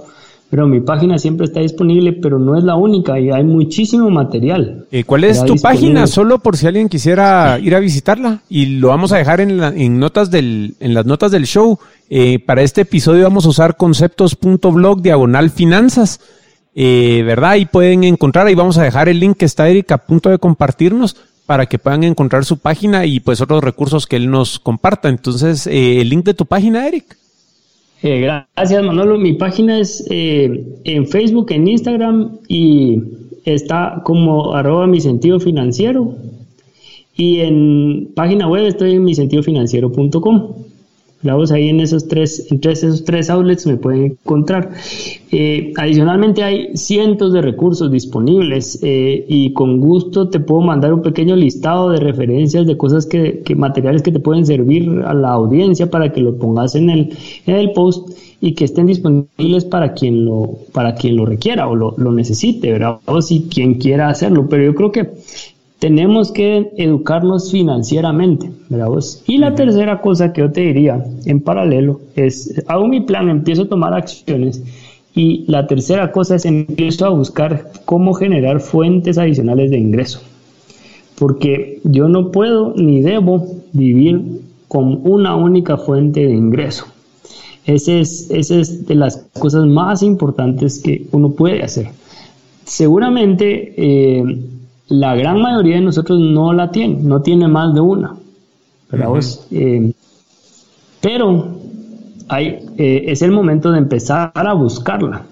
[0.49, 4.87] pero mi página siempre está disponible, pero no es la única y hay muchísimo material.
[4.91, 6.07] Eh, ¿Cuál es tu página?
[6.07, 9.99] Solo por si alguien quisiera ir a visitarla y lo vamos a dejar en, en
[9.99, 11.77] notas del, en las notas del show.
[12.09, 16.19] Eh, para este episodio vamos a usar conceptos.blog diagonal finanzas,
[16.73, 17.51] eh, ¿verdad?
[17.51, 20.39] Ahí pueden encontrar, ahí vamos a dejar el link que está Eric a punto de
[20.39, 25.09] compartirnos para que puedan encontrar su página y pues otros recursos que él nos comparta.
[25.09, 27.18] Entonces, el link de tu página, Eric.
[28.01, 29.17] Eh, gracias, Manolo.
[29.17, 33.01] Mi página es eh, en Facebook, en Instagram y
[33.45, 36.13] está como arroba mi sentido financiero.
[37.15, 40.53] Y en página web estoy en misentidofinanciero.com.
[41.21, 44.71] Vamos ahí en esos tres, entre esos tres outlets me pueden encontrar.
[45.31, 51.01] Eh, adicionalmente hay cientos de recursos disponibles eh, y con gusto te puedo mandar un
[51.01, 55.91] pequeño listado de referencias de cosas que, materiales que te pueden servir a la audiencia
[55.91, 57.13] para que lo pongas en el,
[57.45, 58.09] en el post
[58.39, 62.71] y que estén disponibles para quien lo, para quien lo requiera o lo, lo necesite,
[62.71, 62.99] ¿verdad?
[63.03, 64.47] O si quien quiera hacerlo.
[64.47, 65.09] Pero yo creo que
[65.79, 68.89] tenemos que educarnos financieramente, ¿verdad
[69.25, 73.63] Y la tercera cosa que yo te diría en paralelo es, hago mi plan, empiezo
[73.63, 74.61] a tomar acciones
[75.15, 80.21] y la tercera cosa es empiezo a buscar cómo generar fuentes adicionales de ingreso.
[81.17, 86.85] Porque yo no puedo ni debo vivir con una única fuente de ingreso.
[87.65, 91.89] Esa es, ese es de las cosas más importantes que uno puede hacer.
[92.65, 94.39] Seguramente eh,
[94.89, 98.15] la gran mayoría de nosotros no la tiene, no tiene más de una.
[99.51, 99.93] Eh,
[100.99, 101.47] pero
[102.27, 105.23] hay, eh, es el momento de empezar a buscarla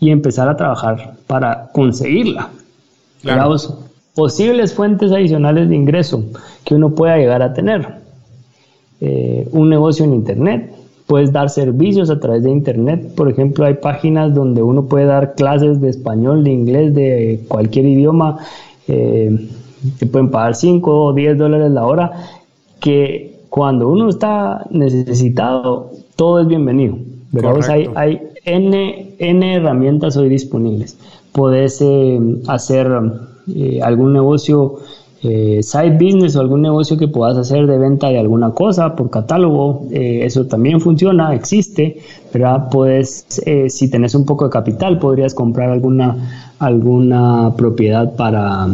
[0.00, 2.50] y empezar a trabajar para conseguirla.
[4.14, 6.24] Posibles fuentes adicionales de ingreso
[6.64, 8.00] que uno pueda llegar a tener.
[9.00, 10.74] Eh, un negocio en Internet,
[11.06, 13.14] puedes dar servicios a través de Internet.
[13.14, 17.86] Por ejemplo, hay páginas donde uno puede dar clases de español, de inglés, de cualquier
[17.86, 18.38] idioma
[18.90, 19.48] eh,
[19.98, 22.12] te pueden pagar 5 o 10 dólares la hora,
[22.80, 26.98] que cuando uno está necesitado, todo es bienvenido.
[27.68, 30.96] Hay, hay N, N, herramientas hoy disponibles.
[31.32, 32.18] Puedes eh,
[32.48, 32.90] hacer
[33.54, 34.76] eh, algún negocio,
[35.22, 39.10] eh, side business o algún negocio que puedas hacer de venta de alguna cosa por
[39.10, 39.86] catálogo.
[39.90, 41.98] eso también funciona, existe.
[42.32, 42.68] ¿Verdad?
[42.70, 43.26] Puedes,
[43.68, 46.16] si tenés un poco de capital, podrías comprar alguna
[46.60, 48.68] alguna propiedad para,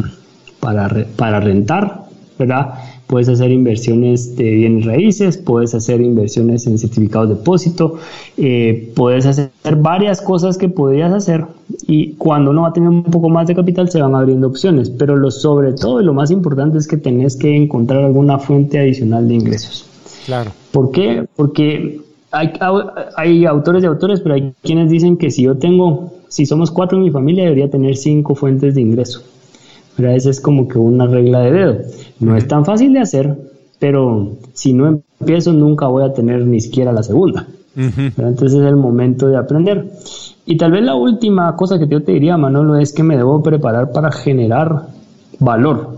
[0.61, 2.03] para, para rentar,
[2.39, 2.75] ¿verdad?
[3.07, 7.99] Puedes hacer inversiones de bienes raíces, puedes hacer inversiones en certificados de depósito,
[8.37, 11.47] eh, puedes hacer varias cosas que podrías hacer
[11.87, 14.91] y cuando uno va a tener un poco más de capital se van abriendo opciones,
[14.91, 18.81] pero lo sobre todo y lo más importante es que tenés que encontrar alguna fuente
[18.81, 19.87] adicional de ingresos.
[20.27, 20.51] Claro.
[20.73, 21.25] ¿Por qué?
[21.37, 22.01] Porque
[22.37, 22.53] hay,
[23.17, 26.99] hay autores y autores, pero hay quienes dicen que si yo tengo si somos cuatro
[26.99, 29.23] en mi familia, debería tener cinco fuentes de ingreso.
[29.97, 31.77] Pero esa es como que una regla de dedo.
[32.21, 33.37] No es tan fácil de hacer,
[33.79, 37.47] pero si no empiezo, nunca voy a tener ni siquiera la segunda.
[37.75, 39.91] Entonces es el momento de aprender.
[40.47, 43.43] Y tal vez la última cosa que yo te diría, Manolo, es que me debo
[43.43, 44.89] preparar para generar
[45.39, 45.97] valor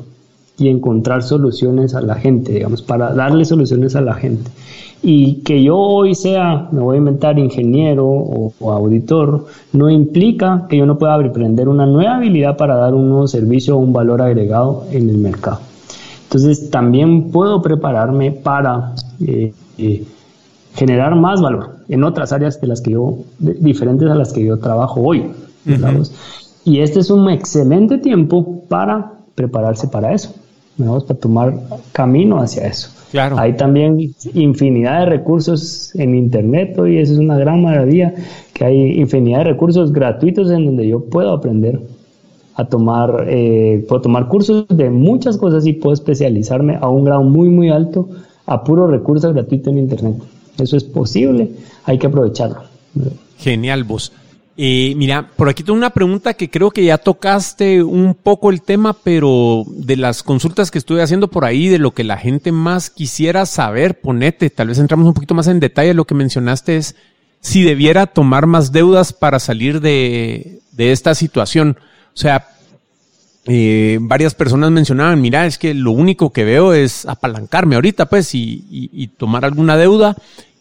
[0.58, 4.50] y encontrar soluciones a la gente, digamos, para darle soluciones a la gente.
[5.02, 10.76] Y que yo hoy sea, me voy a inventar ingeniero o, auditor, no implica que
[10.76, 14.22] yo no pueda aprender una nueva habilidad para dar un nuevo servicio o un valor
[14.22, 15.60] agregado en el mercado.
[16.24, 18.94] Entonces también puedo prepararme para
[19.24, 20.04] eh, eh,
[20.74, 24.58] generar más valor en otras áreas de las que yo, diferentes a las que yo
[24.58, 25.30] trabajo hoy.
[26.64, 30.34] Y este es un excelente tiempo para prepararse para eso.
[30.76, 31.54] Vamos para tomar
[31.92, 32.90] camino hacia eso.
[33.10, 33.38] Claro.
[33.38, 38.14] Hay también infinidad de recursos en Internet hoy, eso es una gran maravilla,
[38.52, 41.80] que hay infinidad de recursos gratuitos en donde yo puedo aprender
[42.54, 47.22] a tomar, eh, puedo tomar cursos de muchas cosas y puedo especializarme a un grado
[47.22, 48.08] muy, muy alto
[48.46, 50.16] a puro recurso gratuito en Internet.
[50.58, 51.50] Eso es posible,
[51.84, 52.62] hay que aprovecharlo.
[53.38, 54.12] Genial, vos.
[54.60, 58.60] Eh, mira, por aquí tengo una pregunta que creo que ya tocaste un poco el
[58.60, 62.50] tema, pero de las consultas que estuve haciendo por ahí, de lo que la gente
[62.50, 66.76] más quisiera saber, ponete, tal vez entramos un poquito más en detalle, lo que mencionaste
[66.76, 66.96] es
[67.40, 71.78] si debiera tomar más deudas para salir de, esta situación.
[72.12, 72.48] O sea,
[73.46, 78.30] eh, varias personas mencionaban, mira, es que lo único que veo es apalancarme ahorita, pues,
[78.34, 80.16] y tomar alguna deuda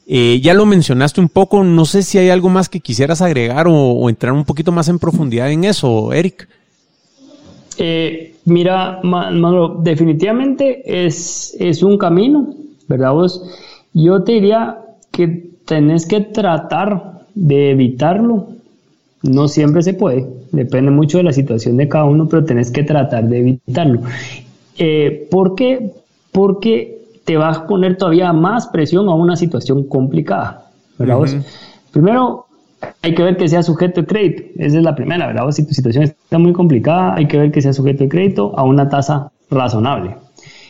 [0.09, 3.67] eh, ya lo mencionaste un poco, no sé si hay algo más que quisieras agregar
[3.69, 6.47] o, entrar un poquito más en profundidad en eso, Eric.
[7.77, 9.01] Eh, mira,
[9.79, 12.53] definitivamente es, es un camino,
[12.87, 13.43] ¿verdad vos?
[13.93, 14.77] Yo te diría
[15.11, 18.47] que tenés que tratar de evitarlo.
[19.23, 22.83] No siempre se puede, depende mucho de la situación de cada uno, pero tenés que
[22.83, 24.01] tratar de evitarlo.
[24.77, 25.91] Eh, ¿Por qué?
[26.31, 26.96] Porque
[27.27, 30.69] te va a poner todavía más presión a una situación complicada.
[30.97, 31.43] ¿verdad
[31.91, 32.45] Primero,
[33.01, 34.43] hay que ver que sea sujeto de crédito.
[34.55, 35.51] Esa es la primera, ¿verdad?
[35.51, 38.63] Si tu situación está muy complicada, hay que ver que sea sujeto de crédito a
[38.63, 40.15] una tasa razonable.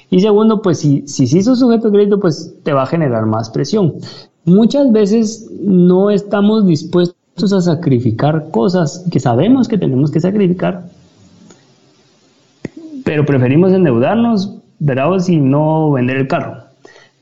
[0.09, 3.27] Y segundo, pues si, si sí sos sujeto de crédito, pues te va a generar
[3.27, 3.93] más presión.
[4.43, 10.85] Muchas veces no estamos dispuestos a sacrificar cosas que sabemos que tenemos que sacrificar,
[13.03, 15.09] pero preferimos endeudarnos ¿verdad?
[15.28, 16.67] Y no vender el carro.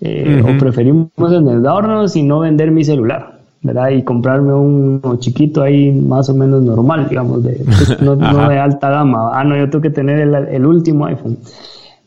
[0.02, 3.90] Eh, o preferimos endeudarnos y no vender mi celular, ¿verdad?
[3.90, 8.90] Y comprarme un, chiquito ahí más o menos normal, digamos, de, pues, no, de alta
[8.90, 9.32] gama.
[9.34, 11.38] Ah, no, yo tengo que tener el, último iPhone.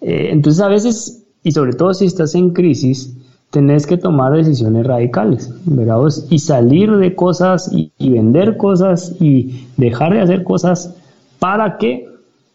[0.01, 3.17] Eh, entonces a veces, y sobre todo si estás en crisis,
[3.51, 5.99] tenés que tomar decisiones radicales, ¿verdad?
[6.29, 10.95] Y salir de cosas y, y vender cosas y dejar de hacer cosas
[11.39, 12.07] para que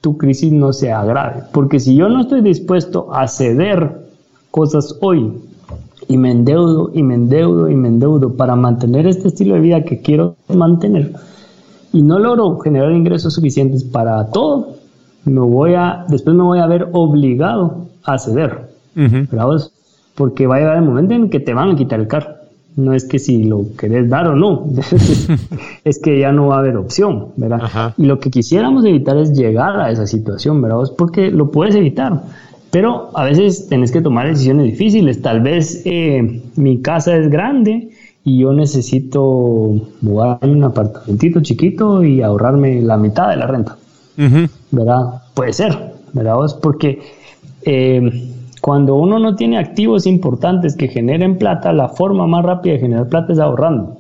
[0.04, 1.44] tu crisis no se agrave.
[1.54, 4.02] Porque si yo no estoy dispuesto a ceder
[4.52, 5.32] cosas hoy
[6.10, 9.86] y me endeudo y me endeudo y me endeudo para mantener este estilo de vida
[9.86, 11.14] que quiero mantener
[11.94, 14.74] y no logro generar ingresos suficientes para todo,
[15.24, 18.72] me voy a, después me voy a ver obligado a ceder.
[20.16, 22.43] Porque va a llegar el momento en que te van a quitar el carro.
[22.76, 24.68] No es que si lo querés dar o no,
[25.84, 27.94] es que ya no va a haber opción, ¿verdad?
[27.98, 30.80] Y lo que quisiéramos evitar es llegar a esa situación, ¿verdad?
[30.98, 32.24] Porque lo puedes evitar,
[32.72, 35.22] pero a veces tenés que tomar decisiones difíciles.
[35.22, 37.90] Tal vez eh, mi casa es grande
[38.24, 43.78] y yo necesito mudarme un apartamentito chiquito y ahorrarme la mitad de la renta,
[44.72, 45.22] ¿verdad?
[45.36, 46.38] Puede ser, ¿verdad?
[46.62, 47.00] Porque...
[47.66, 48.30] Eh,
[48.64, 53.10] cuando uno no tiene activos importantes que generen plata, la forma más rápida de generar
[53.10, 53.98] plata es ahorrando,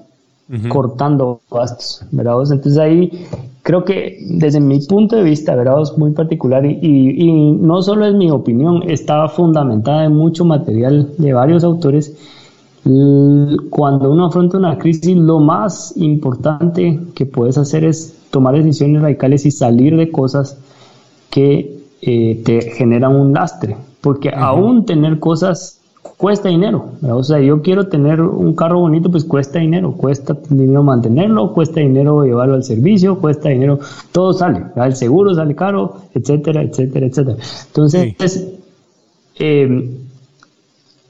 [0.69, 2.35] cortando gastos, ¿verdad?
[2.49, 3.25] Entonces ahí
[3.61, 5.81] creo que desde mi punto de vista, ¿verdad?
[5.81, 11.09] Es muy particular y, y, no solo es mi opinión, está fundamentada en mucho material
[11.17, 12.15] de varios autores.
[13.69, 19.45] Cuando uno afronta una crisis, lo más importante que puedes hacer es tomar decisiones radicales
[19.45, 20.57] y salir de cosas
[21.29, 25.79] que eh, te generan un lastre, porque aún tener cosas
[26.17, 26.91] cuesta dinero.
[27.01, 31.79] O sea, yo quiero tener un carro bonito, pues cuesta dinero, cuesta dinero mantenerlo, cuesta
[31.79, 33.79] dinero llevarlo al servicio, cuesta dinero,
[34.11, 37.37] todo sale, el seguro sale caro, etcétera, etcétera, etcétera.
[37.67, 38.53] Entonces,
[39.39, 39.97] eh,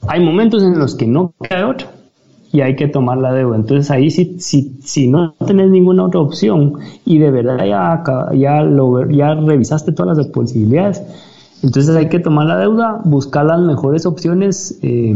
[0.08, 1.92] hay momentos en los que no queda otra
[2.52, 3.56] y hay que tomar la deuda.
[3.56, 6.76] Entonces ahí si, si, si no tenés ninguna otra opción
[7.06, 8.04] y de verdad ya,
[8.38, 11.02] ya, lo, ya revisaste todas las posibilidades,
[11.64, 15.16] entonces hay que tomar la deuda, buscar las mejores opciones eh,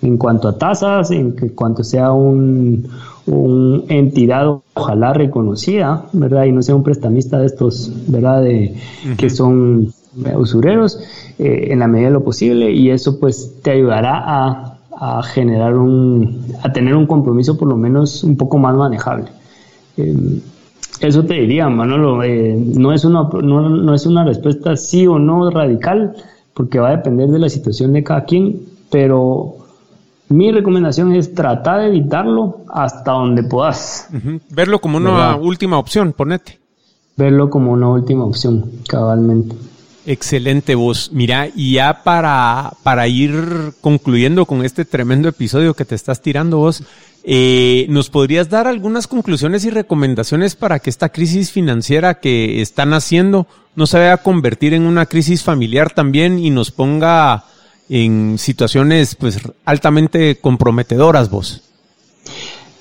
[0.00, 2.88] en cuanto a tasas, en cuanto sea un,
[3.26, 6.44] un, entidad ojalá reconocida, ¿verdad?
[6.44, 8.42] Y no sea un prestamista de estos, ¿verdad?
[8.42, 8.74] De,
[9.16, 9.92] Que son
[10.36, 11.00] usureros
[11.38, 15.76] eh, en la medida de lo posible y eso pues te ayudará a a generar
[15.76, 19.26] un, a tener un compromiso por lo menos un poco más manejable.
[19.96, 20.40] Eh,
[21.00, 25.18] eso te diría, Manolo, eh, no, es una, no, no, es una respuesta sí o
[25.18, 26.14] no radical,
[26.54, 29.56] porque va a depender de la situación de cada quien, pero
[30.28, 34.08] mi recomendación es tratar de evitarlo hasta donde puedas.
[34.50, 36.58] Verlo como una última opción, ponete.
[37.16, 39.56] Verlo como una última opción, cabalmente.
[40.06, 41.10] Excelente voz.
[41.12, 46.58] Mira, y ya para, para ir concluyendo con este tremendo episodio que te estás tirando
[46.58, 46.82] vos,
[47.30, 52.94] eh, ¿nos podrías dar algunas conclusiones y recomendaciones para que esta crisis financiera que están
[52.94, 57.44] haciendo no se vaya a convertir en una crisis familiar también y nos ponga
[57.90, 61.62] en situaciones pues altamente comprometedoras vos?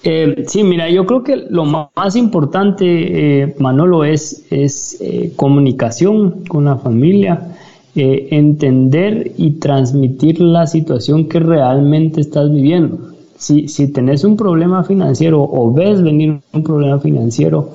[0.04, 6.64] Eh, sí, mira, yo creo que lo más importante, eh, Manolo, es, eh, comunicación con
[6.64, 7.54] la familia,
[7.96, 13.17] entender y transmitir la situación que realmente estás viviendo.
[13.38, 17.70] Si, si tenés un problema financiero o ves venir un problema financiero,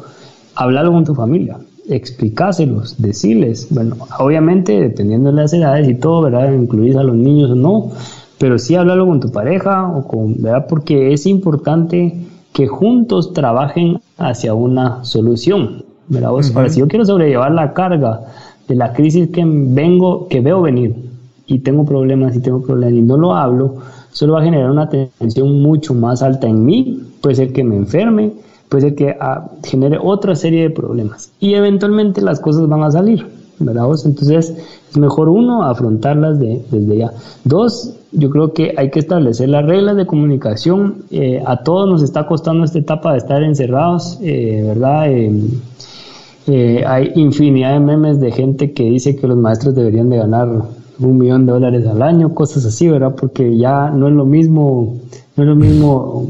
[0.55, 1.59] háblalo con tu familia,
[1.89, 6.53] explicáselos, decirles, bueno, obviamente dependiendo de las edades y todo, ¿verdad?
[6.53, 7.91] Incluís a los niños o no,
[8.39, 10.67] pero sí háblalo con tu pareja o con, ¿verdad?
[10.69, 16.31] Porque es importante que juntos trabajen hacia una solución, ¿verdad?
[16.31, 18.21] Ahora, si yo quiero sobrellevar la carga
[18.69, 20.95] de la crisis que vengo, que veo venir
[21.47, 23.77] y tengo problemas y tengo problemas y no lo hablo,
[24.13, 27.77] solo va a generar una tensión mucho más alta en mí, puede ser que me
[27.77, 28.33] enferme,
[28.69, 32.91] puede ser que ah, genere otra serie de problemas y eventualmente las cosas van a
[32.91, 33.27] salir,
[33.59, 33.87] ¿verdad?
[34.05, 34.55] Entonces
[34.91, 37.13] es mejor uno afrontarlas desde ya.
[37.45, 41.05] Dos, yo creo que hay que establecer las reglas de comunicación.
[41.11, 45.07] Eh, a todos nos está costando esta etapa de estar encerrados, eh, ¿verdad?
[46.47, 50.49] Eh, hay infinidad de memes de gente que dice que los maestros deberían de ganar
[50.99, 53.15] un millón de dólares al año, cosas así, ¿verdad?
[53.19, 54.97] Porque ya no es lo mismo,
[55.37, 56.29] no es lo mismo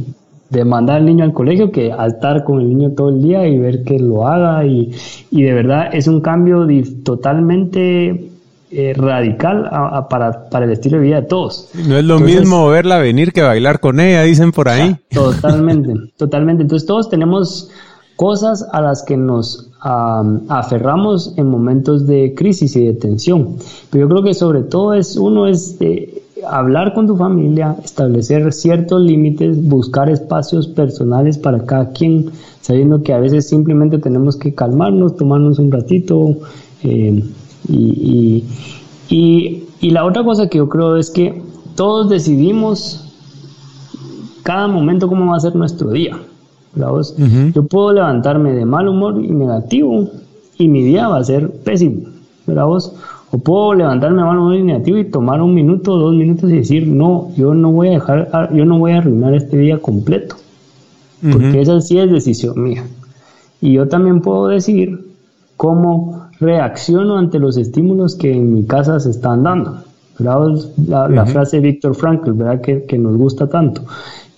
[0.50, 3.46] de mandar al niño al colegio que al estar con el niño todo el día
[3.48, 4.92] y ver que lo haga y,
[5.30, 6.66] y de verdad es un cambio
[7.02, 8.28] totalmente
[8.70, 9.68] eh, radical
[10.08, 11.70] para, para, el estilo de vida de todos.
[11.74, 14.96] No es lo mismo verla venir que bailar con ella, dicen por ahí.
[15.10, 16.62] Totalmente, totalmente.
[16.62, 17.70] Entonces todos tenemos
[18.16, 23.56] cosas a las que nos aferramos en momentos de crisis y de tensión.
[23.90, 25.78] Pero yo creo que sobre todo es uno es
[26.48, 32.30] hablar con tu familia, establecer ciertos límites, buscar espacios personales para cada quien,
[32.60, 36.36] sabiendo que a veces simplemente tenemos que calmarnos, tomarnos un ratito.
[36.82, 37.24] Eh,
[37.68, 38.44] y,
[39.82, 41.42] la otra cosa que yo creo es que
[41.74, 43.12] todos decidimos
[44.42, 46.18] cada momento cómo va a ser nuestro día.
[47.54, 50.08] Yo puedo levantarme de mal humor y negativo
[50.58, 52.12] y mi día va a ser pésimo.
[52.46, 52.94] ¿verdad vos?
[53.30, 57.30] O puedo levantarme a mano negativo y tomar un minuto, dos minutos y decir, no,
[57.34, 60.36] yo no voy a dejar, yo no voy a arruinar este día completo.
[61.30, 62.84] Porque esa sí es decisión mía.
[63.60, 65.06] Y yo también puedo decir
[65.56, 69.78] cómo reacciono ante los estímulos que en mi casa se están dando.
[70.18, 72.60] La, la frase de Víctor Frankl, ¿verdad?
[72.60, 73.82] Que, que nos gusta tanto.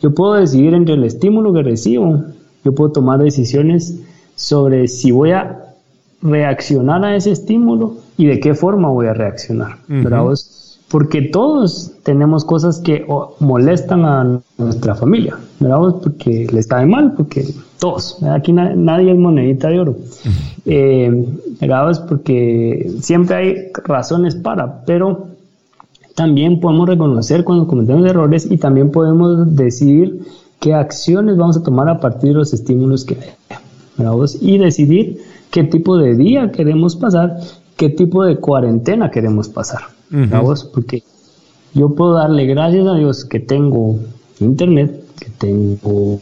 [0.04, 2.24] Yo puedo decidir entre el estímulo que recibo,
[2.62, 4.02] yo puedo tomar decisiones
[4.34, 5.64] sobre si voy a
[6.20, 9.78] reaccionar a ese estímulo y de qué forma voy a reaccionar.
[10.90, 13.06] Porque todos tenemos cosas que
[13.40, 15.78] molestan a nuestra familia, ¿verdad?
[16.02, 17.46] Porque le está de mal, porque
[17.78, 19.96] todos, aquí nadie es monedita de oro.
[20.66, 21.26] Eh,
[22.06, 23.54] Porque siempre hay
[23.86, 25.33] razones para, pero
[26.14, 30.20] también podemos reconocer cuando cometemos errores y también podemos decidir
[30.60, 33.56] qué acciones vamos a tomar a partir de los estímulos que hay.
[34.40, 35.18] Y decidir
[35.50, 37.38] qué tipo de día queremos pasar
[37.76, 39.82] qué tipo de cuarentena queremos pasar.
[40.72, 41.02] Porque
[41.74, 43.98] yo puedo darle gracias a Dios que tengo
[44.40, 46.20] internet, que tengo,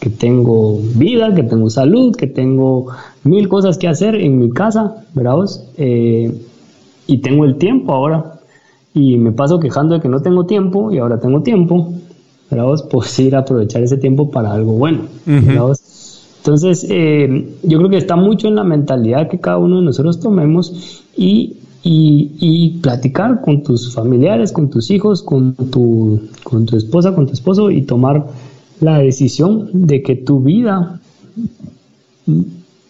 [0.00, 2.88] que tengo vida, que tengo salud, que tengo
[3.22, 5.38] mil cosas que hacer en mi casa, ¿verdad?
[5.76, 6.34] Eh,
[7.06, 8.33] y tengo el tiempo ahora.
[8.94, 11.92] Y me paso quejando de que no tengo tiempo y ahora tengo tiempo.
[12.50, 12.88] ¿verdad?
[12.90, 15.02] Pues ir a aprovechar ese tiempo para algo bueno.
[15.26, 20.20] Entonces, eh, yo creo que está mucho en la mentalidad que cada uno de nosotros
[20.20, 27.14] tomemos y, y, platicar con tus familiares, con tus hijos, con tu, con tu esposa,
[27.14, 28.26] con tu esposo y tomar
[28.80, 31.00] la decisión de que tu vida,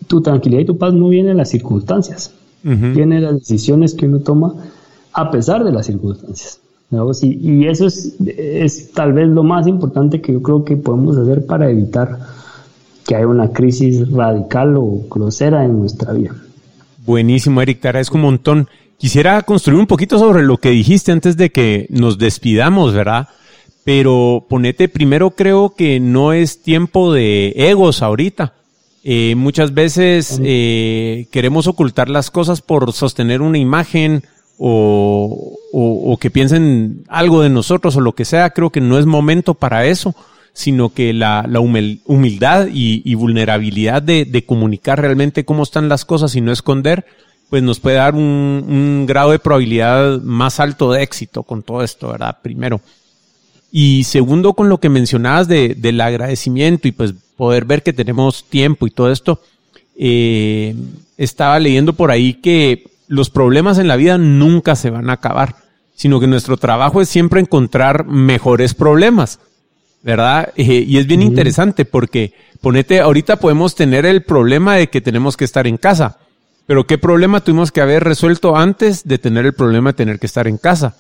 [0.09, 4.07] tu tranquilidad y tu paz no vienen de las circunstancias, vienen de las decisiones que
[4.07, 4.55] uno toma
[5.15, 6.61] a pesar de las circunstancias.
[7.23, 11.17] Y, y, eso es, es tal vez lo más importante que yo creo que podemos
[11.17, 12.21] hacer para evitar
[13.07, 16.35] que haya una crisis radical o grosera en nuestra vida.
[17.05, 18.69] Buenísimo, Eric, te agradezco un montón.
[18.97, 23.29] Quisiera construir un poquito sobre lo que dijiste antes de que nos despidamos, ¿verdad?
[23.83, 28.55] Pero ponete primero, creo que no es tiempo de egos ahorita.
[29.03, 34.23] Eh, muchas veces eh, queremos ocultar las cosas por sostener una imagen
[34.59, 38.51] o, o que piensen algo de nosotros o lo que sea.
[38.51, 40.15] Creo que no es momento para eso
[40.55, 41.47] sino que la,
[42.07, 47.05] humildad y, vulnerabilidad de, comunicar realmente cómo están las cosas y no esconder,
[47.51, 52.09] pues nos puede dar un, grado de probabilidad más alto de éxito con todo esto,
[52.09, 52.39] ¿verdad?
[52.41, 52.81] Primero.
[53.73, 58.45] Y segundo, con lo que mencionabas de, del agradecimiento y pues poder ver que tenemos
[58.45, 59.41] tiempo y todo esto,
[59.97, 60.77] eh,
[61.19, 65.57] estaba leyendo por ahí que los problemas en la vida nunca se van a acabar,
[65.95, 69.41] sino que nuestro trabajo es siempre encontrar mejores problemas.
[70.05, 70.53] ¿verdad?
[70.55, 75.35] Eh, y es bien interesante porque, ponete, ahorita podemos tener el problema de que tenemos
[75.37, 76.19] que estar en casa,
[76.67, 80.27] pero ¿qué problema tuvimos que haber resuelto antes de tener el problema de tener que
[80.27, 80.97] estar en casa?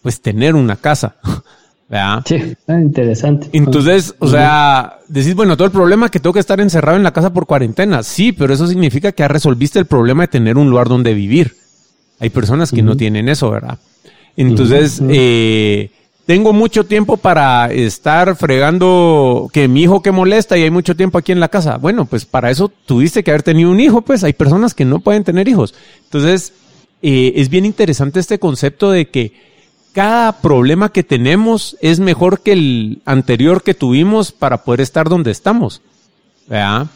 [0.00, 1.16] Pues tener una casa.
[1.88, 2.22] ¿verdad?
[2.26, 3.48] Sí, interesante.
[3.52, 7.12] Entonces, o sea, decís, bueno, todo el problema que tengo que estar encerrado en la
[7.12, 8.02] casa por cuarentena.
[8.02, 11.56] Sí, pero eso significa que ya resolviste el problema de tener un lugar donde vivir.
[12.18, 13.78] Hay personas que no tienen eso, ¿verdad?
[14.36, 15.90] Entonces, eh,
[16.26, 21.18] tengo mucho tiempo para estar fregando que mi hijo que molesta y hay mucho tiempo
[21.18, 21.76] aquí en la casa.
[21.76, 25.00] Bueno, pues para eso tuviste que haber tenido un hijo, pues hay personas que no
[25.00, 25.74] pueden tener hijos.
[26.04, 26.52] Entonces,
[27.02, 29.32] eh, es bien interesante este concepto de que
[29.96, 35.30] cada problema que tenemos es mejor que el anterior que tuvimos para poder estar donde
[35.30, 35.80] estamos.
[36.46, 36.88] ¿Verdad?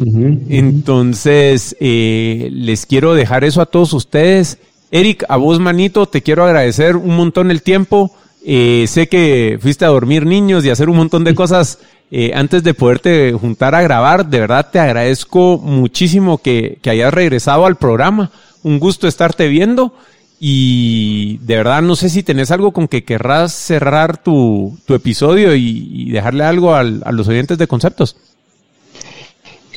[0.00, 4.58] Entonces, eh, les quiero dejar eso a todos ustedes.
[4.90, 8.10] Eric, a vos, manito, te quiero agradecer un montón el tiempo.
[8.44, 11.78] Eh, sé que fuiste a dormir niños y hacer un montón de cosas
[12.10, 14.26] eh, antes de poderte juntar a grabar.
[14.26, 18.32] De verdad te agradezco muchísimo que, hayas regresado al programa.
[18.64, 19.94] Un gusto estarte viendo.
[20.40, 26.10] Y de verdad no sé si tenés algo con que querrás cerrar tu, episodio y,
[26.10, 28.16] dejarle algo a los oyentes de conceptos.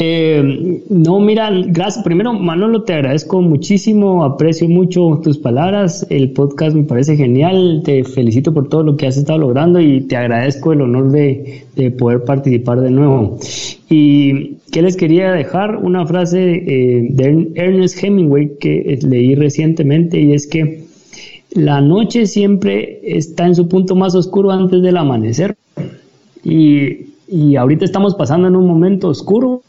[0.03, 2.03] Eh, no, mira, gracias.
[2.03, 6.07] Primero, Manolo, te agradezco muchísimo, aprecio mucho tus palabras.
[6.09, 7.84] El podcast me parece genial.
[7.86, 11.66] Te felicito por todo lo que has estado logrando y te agradezco el honor de,
[11.99, 13.38] poder participar de nuevo.
[13.91, 20.34] Y qué les quería dejar una frase eh, de Ernest Hemingway que leí recientemente y
[20.34, 20.84] es que
[21.51, 25.55] la noche siempre está en su punto más oscuro antes del amanecer.
[26.43, 29.63] Y y ahorita estamos pasando en un momento oscuro,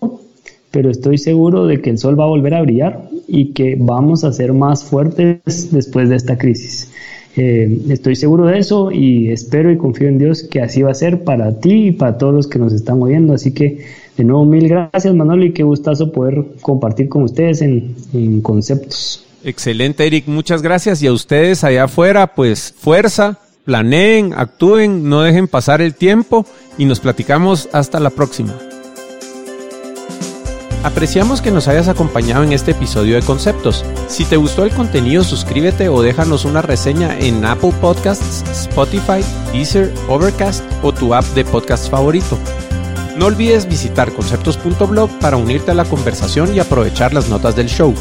[0.73, 4.25] pero estoy seguro de que el sol va a volver a brillar y que vamos
[4.25, 6.91] a ser más fuertes después de esta crisis.
[7.37, 10.95] Eh, estoy seguro de eso y espero y confío en Dios que así va a
[10.95, 13.33] ser para ti y para todos los que nos están oyendo.
[13.33, 13.79] Así que
[14.17, 19.25] De nuevo, mil gracias Manolo y qué gustazo poder compartir con ustedes en, en conceptos.
[19.45, 20.27] Excelente, Eric.
[20.29, 21.03] Muchas gracias.
[21.03, 26.47] Y a ustedes allá afuera, pues fuerza, planeen, actúen, no dejen pasar el tiempo
[26.79, 28.55] y nos platicamos hasta la próxima.
[30.85, 33.85] Apreciamos que nos hayas acompañado en este episodio de Conceptos.
[34.09, 39.93] Si te gustó el contenido, suscríbete o déjanos una reseña en Apple Podcasts, Spotify, Deezer,
[40.09, 42.37] Overcast o tu app de podcast favorito.
[43.17, 47.95] No olvides visitar conceptos.blog para unirte a la conversación y aprovechar las notas del show.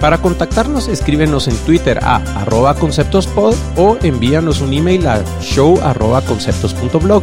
[0.00, 2.20] Para contactarnos, escríbenos en Twitter a
[2.78, 5.78] conceptospod o envíanos un email a show
[6.26, 7.22] conceptos.blog.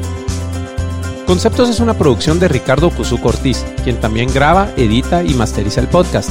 [1.28, 5.88] Conceptos es una producción de Ricardo Cuzuco Ortiz, quien también graba, edita y masteriza el
[5.88, 6.30] podcast.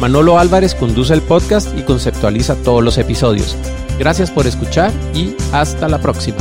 [0.00, 3.56] Manolo Álvarez conduce el podcast y conceptualiza todos los episodios.
[3.98, 6.38] Gracias por escuchar y hasta la próxima.